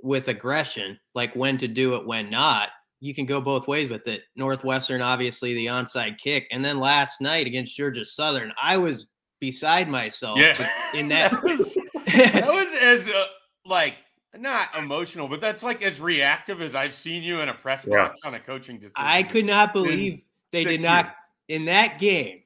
with 0.00 0.28
aggression, 0.28 0.98
like 1.14 1.34
when 1.34 1.58
to 1.58 1.68
do 1.68 1.96
it, 1.96 2.06
when 2.06 2.30
not, 2.30 2.70
you 3.00 3.14
can 3.14 3.26
go 3.26 3.40
both 3.40 3.66
ways 3.66 3.90
with 3.90 4.06
it. 4.06 4.22
Northwestern, 4.36 5.02
obviously, 5.02 5.54
the 5.54 5.66
onside 5.66 6.18
kick. 6.18 6.46
And 6.52 6.64
then 6.64 6.78
last 6.78 7.20
night 7.20 7.46
against 7.46 7.76
Georgia 7.76 8.04
Southern, 8.04 8.52
I 8.62 8.76
was 8.76 9.08
beside 9.40 9.88
myself 9.88 10.38
yeah. 10.38 10.68
in 10.94 11.08
that. 11.08 11.32
that 11.32 11.42
was, 11.42 11.74
that 12.06 12.52
was 12.52 12.74
as 12.80 13.08
uh, 13.08 13.24
like 13.66 13.94
not 14.38 14.68
emotional, 14.78 15.28
but 15.28 15.40
that's 15.40 15.62
like 15.62 15.82
as 15.82 16.00
reactive 16.00 16.62
as 16.62 16.74
I've 16.74 16.94
seen 16.94 17.22
you 17.22 17.40
in 17.40 17.48
a 17.48 17.54
press 17.54 17.84
box 17.84 18.20
yeah. 18.22 18.28
on 18.28 18.34
a 18.34 18.40
coaching 18.40 18.76
decision. 18.76 18.94
I 18.96 19.24
could 19.24 19.46
not 19.46 19.72
believe 19.72 20.22
they 20.52 20.64
did 20.64 20.82
not 20.82 21.06
years. 21.06 21.14
in 21.48 21.64
that 21.66 21.98
game. 21.98 22.42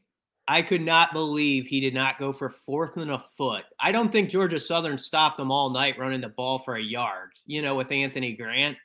I 0.48 0.62
could 0.62 0.82
not 0.82 1.12
believe 1.12 1.66
he 1.66 1.80
did 1.80 1.94
not 1.94 2.18
go 2.18 2.32
for 2.32 2.48
fourth 2.48 2.96
and 2.96 3.10
a 3.10 3.24
foot. 3.36 3.64
I 3.80 3.90
don't 3.90 4.12
think 4.12 4.30
Georgia 4.30 4.60
Southern 4.60 4.96
stopped 4.96 5.38
them 5.38 5.50
all 5.50 5.70
night 5.70 5.98
running 5.98 6.20
the 6.20 6.28
ball 6.28 6.60
for 6.60 6.76
a 6.76 6.82
yard, 6.82 7.30
you 7.46 7.62
know, 7.62 7.74
with 7.74 7.90
Anthony 7.90 8.32
Grant. 8.34 8.76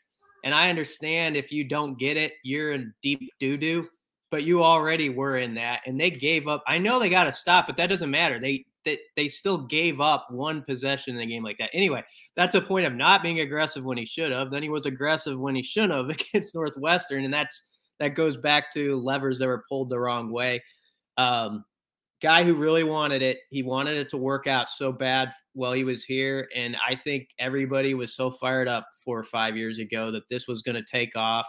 And 0.43 0.55
I 0.55 0.71
understand 0.71 1.37
if 1.37 1.51
you 1.51 1.63
don't 1.63 1.99
get 1.99 2.17
it, 2.17 2.33
you're 2.43 2.71
in 2.71 2.93
deep 3.03 3.31
doo 3.39 3.57
doo, 3.57 3.87
but 4.31 4.43
you 4.43 4.63
already 4.63 5.09
were 5.09 5.37
in 5.37 5.53
that. 5.55 5.81
And 5.85 5.99
they 5.99 6.09
gave 6.09 6.47
up. 6.47 6.63
I 6.65 6.79
know 6.79 6.99
they 6.99 7.09
got 7.09 7.25
to 7.25 7.31
stop, 7.31 7.67
but 7.67 7.77
that 7.77 7.87
doesn't 7.87 8.09
matter. 8.09 8.39
They, 8.39 8.65
they, 8.83 8.97
they 9.15 9.27
still 9.27 9.59
gave 9.59 10.01
up 10.01 10.31
one 10.31 10.63
possession 10.63 11.15
in 11.15 11.21
a 11.21 11.27
game 11.27 11.43
like 11.43 11.59
that. 11.59 11.69
Anyway, 11.73 12.03
that's 12.35 12.55
a 12.55 12.61
point 12.61 12.87
of 12.87 12.93
not 12.93 13.21
being 13.21 13.41
aggressive 13.41 13.83
when 13.83 13.99
he 13.99 14.05
should 14.05 14.31
have. 14.31 14.49
Then 14.49 14.63
he 14.63 14.69
was 14.69 14.87
aggressive 14.87 15.39
when 15.39 15.53
he 15.53 15.61
shouldn't 15.61 15.93
have 15.93 16.09
against 16.09 16.55
Northwestern. 16.55 17.23
And 17.23 17.33
that's, 17.33 17.67
that 17.99 18.15
goes 18.15 18.35
back 18.35 18.73
to 18.73 18.99
levers 18.99 19.37
that 19.37 19.47
were 19.47 19.63
pulled 19.69 19.91
the 19.91 19.99
wrong 19.99 20.31
way. 20.31 20.63
Um, 21.17 21.65
guy 22.21 22.43
who 22.43 22.53
really 22.53 22.83
wanted 22.83 23.21
it. 23.21 23.39
He 23.49 23.63
wanted 23.63 23.97
it 23.97 24.09
to 24.09 24.17
work 24.17 24.47
out 24.47 24.69
so 24.69 24.91
bad 24.91 25.31
while 25.53 25.73
he 25.73 25.83
was 25.83 26.03
here. 26.03 26.47
And 26.55 26.77
I 26.87 26.95
think 26.95 27.29
everybody 27.39 27.93
was 27.93 28.13
so 28.13 28.31
fired 28.31 28.67
up 28.67 28.87
four 29.03 29.17
or 29.17 29.23
five 29.23 29.57
years 29.57 29.79
ago 29.79 30.11
that 30.11 30.29
this 30.29 30.47
was 30.47 30.61
going 30.61 30.75
to 30.75 30.83
take 30.89 31.15
off. 31.15 31.47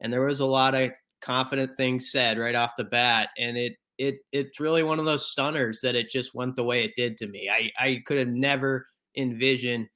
And 0.00 0.12
there 0.12 0.20
was 0.20 0.40
a 0.40 0.46
lot 0.46 0.74
of 0.74 0.90
confident 1.20 1.76
things 1.76 2.12
said 2.12 2.38
right 2.38 2.54
off 2.54 2.76
the 2.76 2.84
bat. 2.84 3.30
And 3.38 3.56
it, 3.56 3.74
it, 3.98 4.16
it's 4.32 4.60
really 4.60 4.82
one 4.82 4.98
of 4.98 5.06
those 5.06 5.30
stunners 5.30 5.80
that 5.82 5.94
it 5.94 6.10
just 6.10 6.34
went 6.34 6.56
the 6.56 6.64
way 6.64 6.84
it 6.84 6.92
did 6.96 7.16
to 7.18 7.26
me. 7.26 7.50
I, 7.50 7.70
I 7.82 8.02
could 8.06 8.18
have 8.18 8.28
never 8.28 8.86
envisioned, 9.16 9.88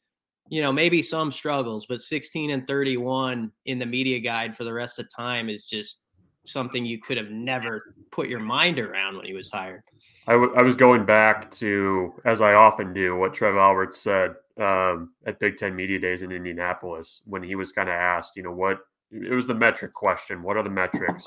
you 0.49 0.61
know, 0.61 0.73
maybe 0.73 1.03
some 1.03 1.31
struggles, 1.31 1.87
but 1.87 2.03
16 2.03 2.51
and 2.51 2.67
31 2.67 3.51
in 3.67 3.79
the 3.79 3.87
media 3.87 4.19
guide 4.19 4.57
for 4.57 4.65
the 4.65 4.73
rest 4.73 4.99
of 4.99 5.07
time 5.15 5.49
is 5.49 5.65
just 5.65 6.04
something 6.45 6.85
you 6.85 7.01
could 7.01 7.17
have 7.17 7.31
never 7.31 7.95
put 8.11 8.29
your 8.29 8.41
mind 8.41 8.79
around 8.79 9.17
when 9.17 9.27
he 9.27 9.33
was 9.33 9.51
hired. 9.51 9.83
I, 10.27 10.33
w- 10.33 10.55
I 10.57 10.63
was 10.63 10.77
going 10.77 11.05
back 11.05 11.51
to, 11.53 12.15
as 12.25 12.41
I 12.41 12.55
often 12.55 12.93
do, 12.93 13.17
what 13.17 13.35
Trev 13.35 13.57
Alberts 13.57 14.01
said 14.01 14.35
um, 14.59 15.13
at 15.27 15.39
Big 15.39 15.57
Ten 15.57 15.75
Media 15.75 15.99
Days 15.99 16.23
in 16.23 16.33
Indianapolis 16.33 17.23
when 17.27 17.43
he 17.43 17.55
was 17.55 17.73
kind 17.73 17.89
of 17.89 17.95
asked, 17.95 18.37
you 18.37 18.43
know, 18.43 18.53
what 18.53 18.79
it 19.11 19.33
was 19.33 19.47
the 19.47 19.55
metric 19.55 19.93
question. 19.93 20.43
What 20.43 20.57
are 20.57 20.63
the 20.63 20.71
metrics? 20.71 21.25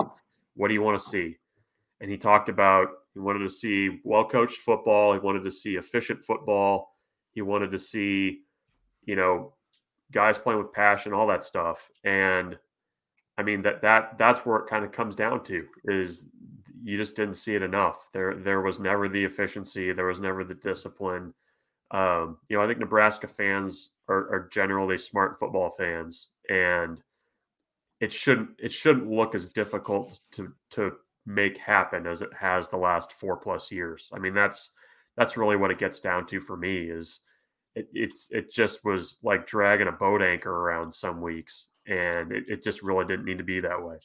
What 0.54 0.68
do 0.68 0.74
you 0.74 0.82
want 0.82 1.00
to 1.00 1.08
see? 1.08 1.36
And 2.00 2.10
he 2.10 2.16
talked 2.16 2.48
about 2.48 2.88
he 3.14 3.20
wanted 3.20 3.40
to 3.40 3.48
see 3.48 4.00
well 4.04 4.24
coached 4.24 4.58
football. 4.58 5.12
He 5.12 5.18
wanted 5.18 5.44
to 5.44 5.50
see 5.50 5.76
efficient 5.76 6.24
football. 6.24 6.94
He 7.32 7.42
wanted 7.42 7.70
to 7.72 7.78
see, 7.78 8.40
you 9.04 9.16
know, 9.16 9.54
guys 10.12 10.38
playing 10.38 10.58
with 10.58 10.72
passion, 10.72 11.12
all 11.12 11.26
that 11.28 11.44
stuff. 11.44 11.88
And 12.04 12.58
I 13.38 13.42
mean 13.44 13.62
that 13.62 13.80
that 13.82 14.18
that's 14.18 14.40
where 14.40 14.58
it 14.58 14.68
kind 14.68 14.84
of 14.84 14.92
comes 14.92 15.14
down 15.14 15.44
to 15.44 15.64
is 15.84 16.26
you 16.82 16.96
just 16.96 17.14
didn't 17.16 17.36
see 17.36 17.54
it 17.54 17.62
enough. 17.62 18.08
There 18.12 18.34
there 18.34 18.60
was 18.60 18.80
never 18.80 19.08
the 19.08 19.24
efficiency. 19.24 19.92
There 19.92 20.06
was 20.06 20.20
never 20.20 20.42
the 20.42 20.54
discipline. 20.54 21.32
Um, 21.92 22.38
you 22.48 22.56
know, 22.56 22.62
I 22.62 22.66
think 22.66 22.80
Nebraska 22.80 23.28
fans 23.28 23.90
are, 24.08 24.28
are 24.34 24.48
generally 24.52 24.98
smart 24.98 25.38
football 25.38 25.70
fans, 25.70 26.30
and 26.50 27.00
it 28.00 28.12
shouldn't 28.12 28.50
it 28.58 28.72
shouldn't 28.72 29.10
look 29.10 29.36
as 29.36 29.46
difficult 29.46 30.18
to 30.32 30.52
to 30.70 30.96
make 31.24 31.58
happen 31.58 32.06
as 32.06 32.22
it 32.22 32.30
has 32.34 32.68
the 32.68 32.76
last 32.76 33.12
four 33.12 33.36
plus 33.36 33.70
years. 33.70 34.08
I 34.12 34.18
mean, 34.18 34.34
that's 34.34 34.72
that's 35.16 35.36
really 35.36 35.56
what 35.56 35.70
it 35.70 35.78
gets 35.78 36.00
down 36.00 36.26
to 36.26 36.40
for 36.40 36.56
me 36.56 36.90
is 36.90 37.20
it, 37.76 37.88
it's 37.92 38.28
it 38.32 38.50
just 38.50 38.84
was 38.84 39.18
like 39.22 39.46
dragging 39.46 39.88
a 39.88 39.92
boat 39.92 40.22
anchor 40.22 40.50
around 40.52 40.92
some 40.92 41.20
weeks 41.20 41.68
and 41.88 42.32
it, 42.32 42.44
it 42.48 42.62
just 42.62 42.82
really 42.82 43.04
didn't 43.06 43.24
need 43.24 43.38
to 43.38 43.44
be 43.44 43.60
that 43.60 43.82
way. 43.82 43.96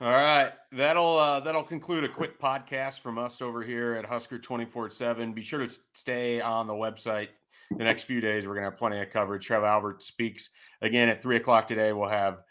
All 0.00 0.12
right, 0.12 0.52
that'll 0.72 1.16
uh, 1.18 1.40
that'll 1.40 1.62
conclude 1.62 2.04
a 2.04 2.08
quick 2.08 2.38
podcast 2.38 3.00
from 3.00 3.16
us 3.16 3.40
over 3.40 3.62
here 3.62 3.94
at 3.94 4.04
Husker 4.04 4.38
twenty 4.38 4.66
four 4.66 4.90
seven. 4.90 5.32
Be 5.32 5.42
sure 5.42 5.66
to 5.66 5.78
stay 5.94 6.40
on 6.40 6.66
the 6.66 6.74
website 6.74 7.28
the 7.70 7.84
next 7.84 8.02
few 8.02 8.20
days. 8.20 8.46
We're 8.46 8.54
gonna 8.54 8.66
have 8.66 8.76
plenty 8.76 9.00
of 9.00 9.08
coverage. 9.10 9.46
Trev 9.46 9.64
Albert 9.64 10.02
speaks 10.02 10.50
again 10.82 11.08
at 11.08 11.22
three 11.22 11.36
o'clock 11.36 11.66
today. 11.66 11.94
We'll 11.94 12.10
have 12.10 12.42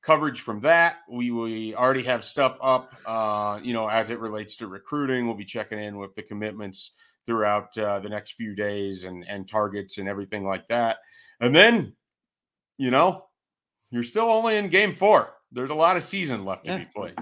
coverage 0.00 0.40
from 0.40 0.60
that. 0.60 0.98
We 1.10 1.32
we 1.32 1.74
already 1.74 2.04
have 2.04 2.22
stuff 2.22 2.56
up, 2.62 2.94
uh, 3.04 3.58
you 3.62 3.72
know, 3.72 3.88
as 3.88 4.10
it 4.10 4.20
relates 4.20 4.56
to 4.56 4.68
recruiting. 4.68 5.26
We'll 5.26 5.34
be 5.34 5.44
checking 5.44 5.80
in 5.80 5.98
with 5.98 6.14
the 6.14 6.22
commitments 6.22 6.92
throughout 7.26 7.76
uh, 7.78 7.98
the 7.98 8.08
next 8.08 8.34
few 8.34 8.54
days 8.54 9.04
and 9.04 9.24
and 9.28 9.48
targets 9.48 9.98
and 9.98 10.08
everything 10.08 10.44
like 10.44 10.68
that. 10.68 10.98
And 11.40 11.52
then, 11.52 11.96
you 12.78 12.92
know, 12.92 13.24
you're 13.92 14.02
still 14.02 14.28
only 14.30 14.56
in 14.56 14.68
game 14.68 14.94
four. 14.94 15.34
There's 15.52 15.70
a 15.70 15.74
lot 15.74 15.96
of 15.96 16.02
season 16.02 16.44
left 16.44 16.64
to 16.64 16.78
be 16.78 16.84
played. 16.86 17.14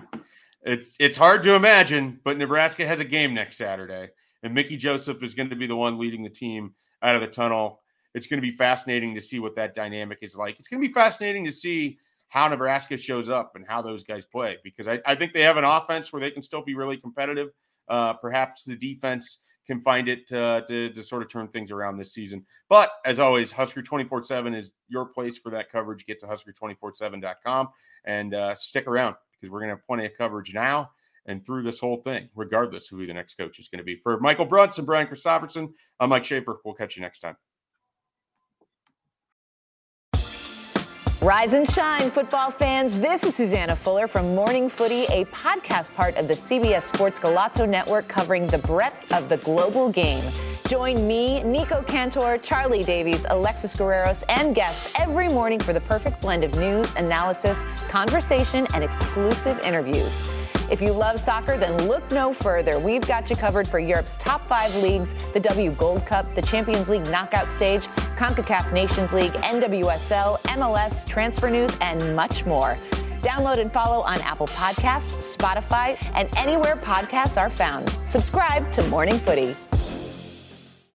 It's 0.62 0.96
it's 1.00 1.16
hard 1.16 1.42
to 1.42 1.54
imagine, 1.54 2.20
but 2.24 2.38
Nebraska 2.38 2.86
has 2.86 3.00
a 3.00 3.04
game 3.04 3.34
next 3.34 3.56
Saturday, 3.56 4.08
and 4.42 4.54
Mickey 4.54 4.76
Joseph 4.76 5.22
is 5.22 5.34
going 5.34 5.50
to 5.50 5.56
be 5.56 5.66
the 5.66 5.76
one 5.76 5.98
leading 5.98 6.22
the 6.22 6.30
team 6.30 6.74
out 7.02 7.16
of 7.16 7.20
the 7.20 7.26
tunnel. 7.26 7.80
It's 8.14 8.26
going 8.26 8.40
to 8.40 8.46
be 8.46 8.56
fascinating 8.56 9.14
to 9.14 9.20
see 9.20 9.38
what 9.40 9.56
that 9.56 9.74
dynamic 9.74 10.18
is 10.22 10.36
like. 10.36 10.58
It's 10.58 10.68
going 10.68 10.82
to 10.82 10.88
be 10.88 10.92
fascinating 10.94 11.44
to 11.44 11.52
see 11.52 11.98
how 12.28 12.46
Nebraska 12.46 12.96
shows 12.96 13.28
up 13.28 13.56
and 13.56 13.64
how 13.66 13.82
those 13.82 14.04
guys 14.04 14.24
play 14.24 14.58
because 14.62 14.86
I, 14.86 15.00
I 15.04 15.14
think 15.14 15.32
they 15.32 15.42
have 15.42 15.56
an 15.56 15.64
offense 15.64 16.12
where 16.12 16.20
they 16.20 16.30
can 16.30 16.42
still 16.42 16.62
be 16.62 16.74
really 16.74 16.96
competitive. 16.96 17.50
uh, 17.90 18.14
perhaps 18.14 18.64
the 18.64 18.76
defense 18.76 19.38
can 19.70 19.80
find 19.80 20.08
it 20.08 20.26
to, 20.26 20.64
to 20.66 21.02
sort 21.02 21.22
of 21.22 21.28
turn 21.28 21.46
things 21.46 21.70
around 21.70 21.96
this 21.96 22.12
season. 22.12 22.44
But 22.68 22.90
as 23.04 23.20
always, 23.20 23.52
Husker 23.52 23.82
24 23.82 24.24
7 24.24 24.52
is 24.52 24.72
your 24.88 25.06
place 25.06 25.38
for 25.38 25.50
that 25.50 25.70
coverage. 25.70 26.06
Get 26.06 26.18
to 26.20 26.26
Husker247.com 26.26 27.68
and 28.04 28.34
uh, 28.34 28.54
stick 28.56 28.88
around 28.88 29.14
because 29.32 29.52
we're 29.52 29.60
going 29.60 29.68
to 29.68 29.76
have 29.76 29.86
plenty 29.86 30.06
of 30.06 30.16
coverage 30.18 30.52
now 30.52 30.90
and 31.26 31.44
through 31.44 31.62
this 31.62 31.78
whole 31.78 31.98
thing, 31.98 32.28
regardless 32.34 32.90
of 32.90 32.98
who 32.98 33.06
the 33.06 33.14
next 33.14 33.36
coach 33.36 33.60
is 33.60 33.68
going 33.68 33.78
to 33.78 33.84
be. 33.84 33.94
For 33.94 34.18
Michael 34.18 34.46
Bruntz 34.46 34.78
and 34.78 34.86
Brian 34.86 35.06
Christopherson, 35.06 35.72
I'm 36.00 36.08
Mike 36.08 36.24
Schaefer. 36.24 36.58
We'll 36.64 36.74
catch 36.74 36.96
you 36.96 37.02
next 37.02 37.20
time. 37.20 37.36
Rise 41.22 41.52
and 41.52 41.70
shine, 41.70 42.10
football 42.10 42.50
fans. 42.50 42.98
This 42.98 43.24
is 43.24 43.34
Susanna 43.34 43.76
Fuller 43.76 44.08
from 44.08 44.34
Morning 44.34 44.70
Footy, 44.70 45.04
a 45.12 45.26
podcast 45.26 45.94
part 45.94 46.16
of 46.16 46.26
the 46.28 46.32
CBS 46.32 46.84
Sports 46.84 47.20
Golazo 47.20 47.68
Network 47.68 48.08
covering 48.08 48.46
the 48.46 48.56
breadth 48.56 49.12
of 49.12 49.28
the 49.28 49.36
global 49.36 49.90
game. 49.90 50.24
Join 50.66 51.06
me, 51.06 51.42
Nico 51.42 51.82
Cantor, 51.82 52.38
Charlie 52.38 52.82
Davies, 52.82 53.26
Alexis 53.28 53.74
Guerreros, 53.76 54.24
and 54.30 54.54
guests 54.54 54.98
every 54.98 55.28
morning 55.28 55.60
for 55.60 55.74
the 55.74 55.80
perfect 55.82 56.22
blend 56.22 56.42
of 56.42 56.54
news, 56.54 56.94
analysis, 56.94 57.58
conversation, 57.90 58.66
and 58.72 58.82
exclusive 58.82 59.60
interviews. 59.60 60.26
If 60.70 60.80
you 60.80 60.92
love 60.92 61.20
soccer, 61.20 61.58
then 61.58 61.86
look 61.86 62.10
no 62.12 62.32
further. 62.32 62.78
We've 62.78 63.06
got 63.06 63.28
you 63.28 63.36
covered 63.36 63.68
for 63.68 63.78
Europe's 63.78 64.16
top 64.16 64.46
five 64.46 64.74
leagues, 64.76 65.12
the 65.34 65.40
W 65.40 65.72
Gold 65.72 66.06
Cup, 66.06 66.34
the 66.34 66.42
Champions 66.42 66.88
League 66.88 67.04
knockout 67.10 67.48
stage, 67.48 67.88
CONCACAF 68.20 68.70
Nations 68.74 69.14
League, 69.14 69.32
NWSL, 69.32 70.38
MLS, 70.40 71.08
transfer 71.08 71.48
news, 71.48 71.74
and 71.80 72.14
much 72.14 72.44
more. 72.44 72.76
Download 73.22 73.56
and 73.56 73.72
follow 73.72 74.02
on 74.02 74.20
Apple 74.20 74.46
Podcasts, 74.48 75.34
Spotify, 75.34 75.96
and 76.14 76.28
anywhere 76.36 76.76
podcasts 76.76 77.40
are 77.40 77.48
found. 77.48 77.88
Subscribe 78.08 78.70
to 78.72 78.86
Morning 78.88 79.18
Footy. 79.20 79.56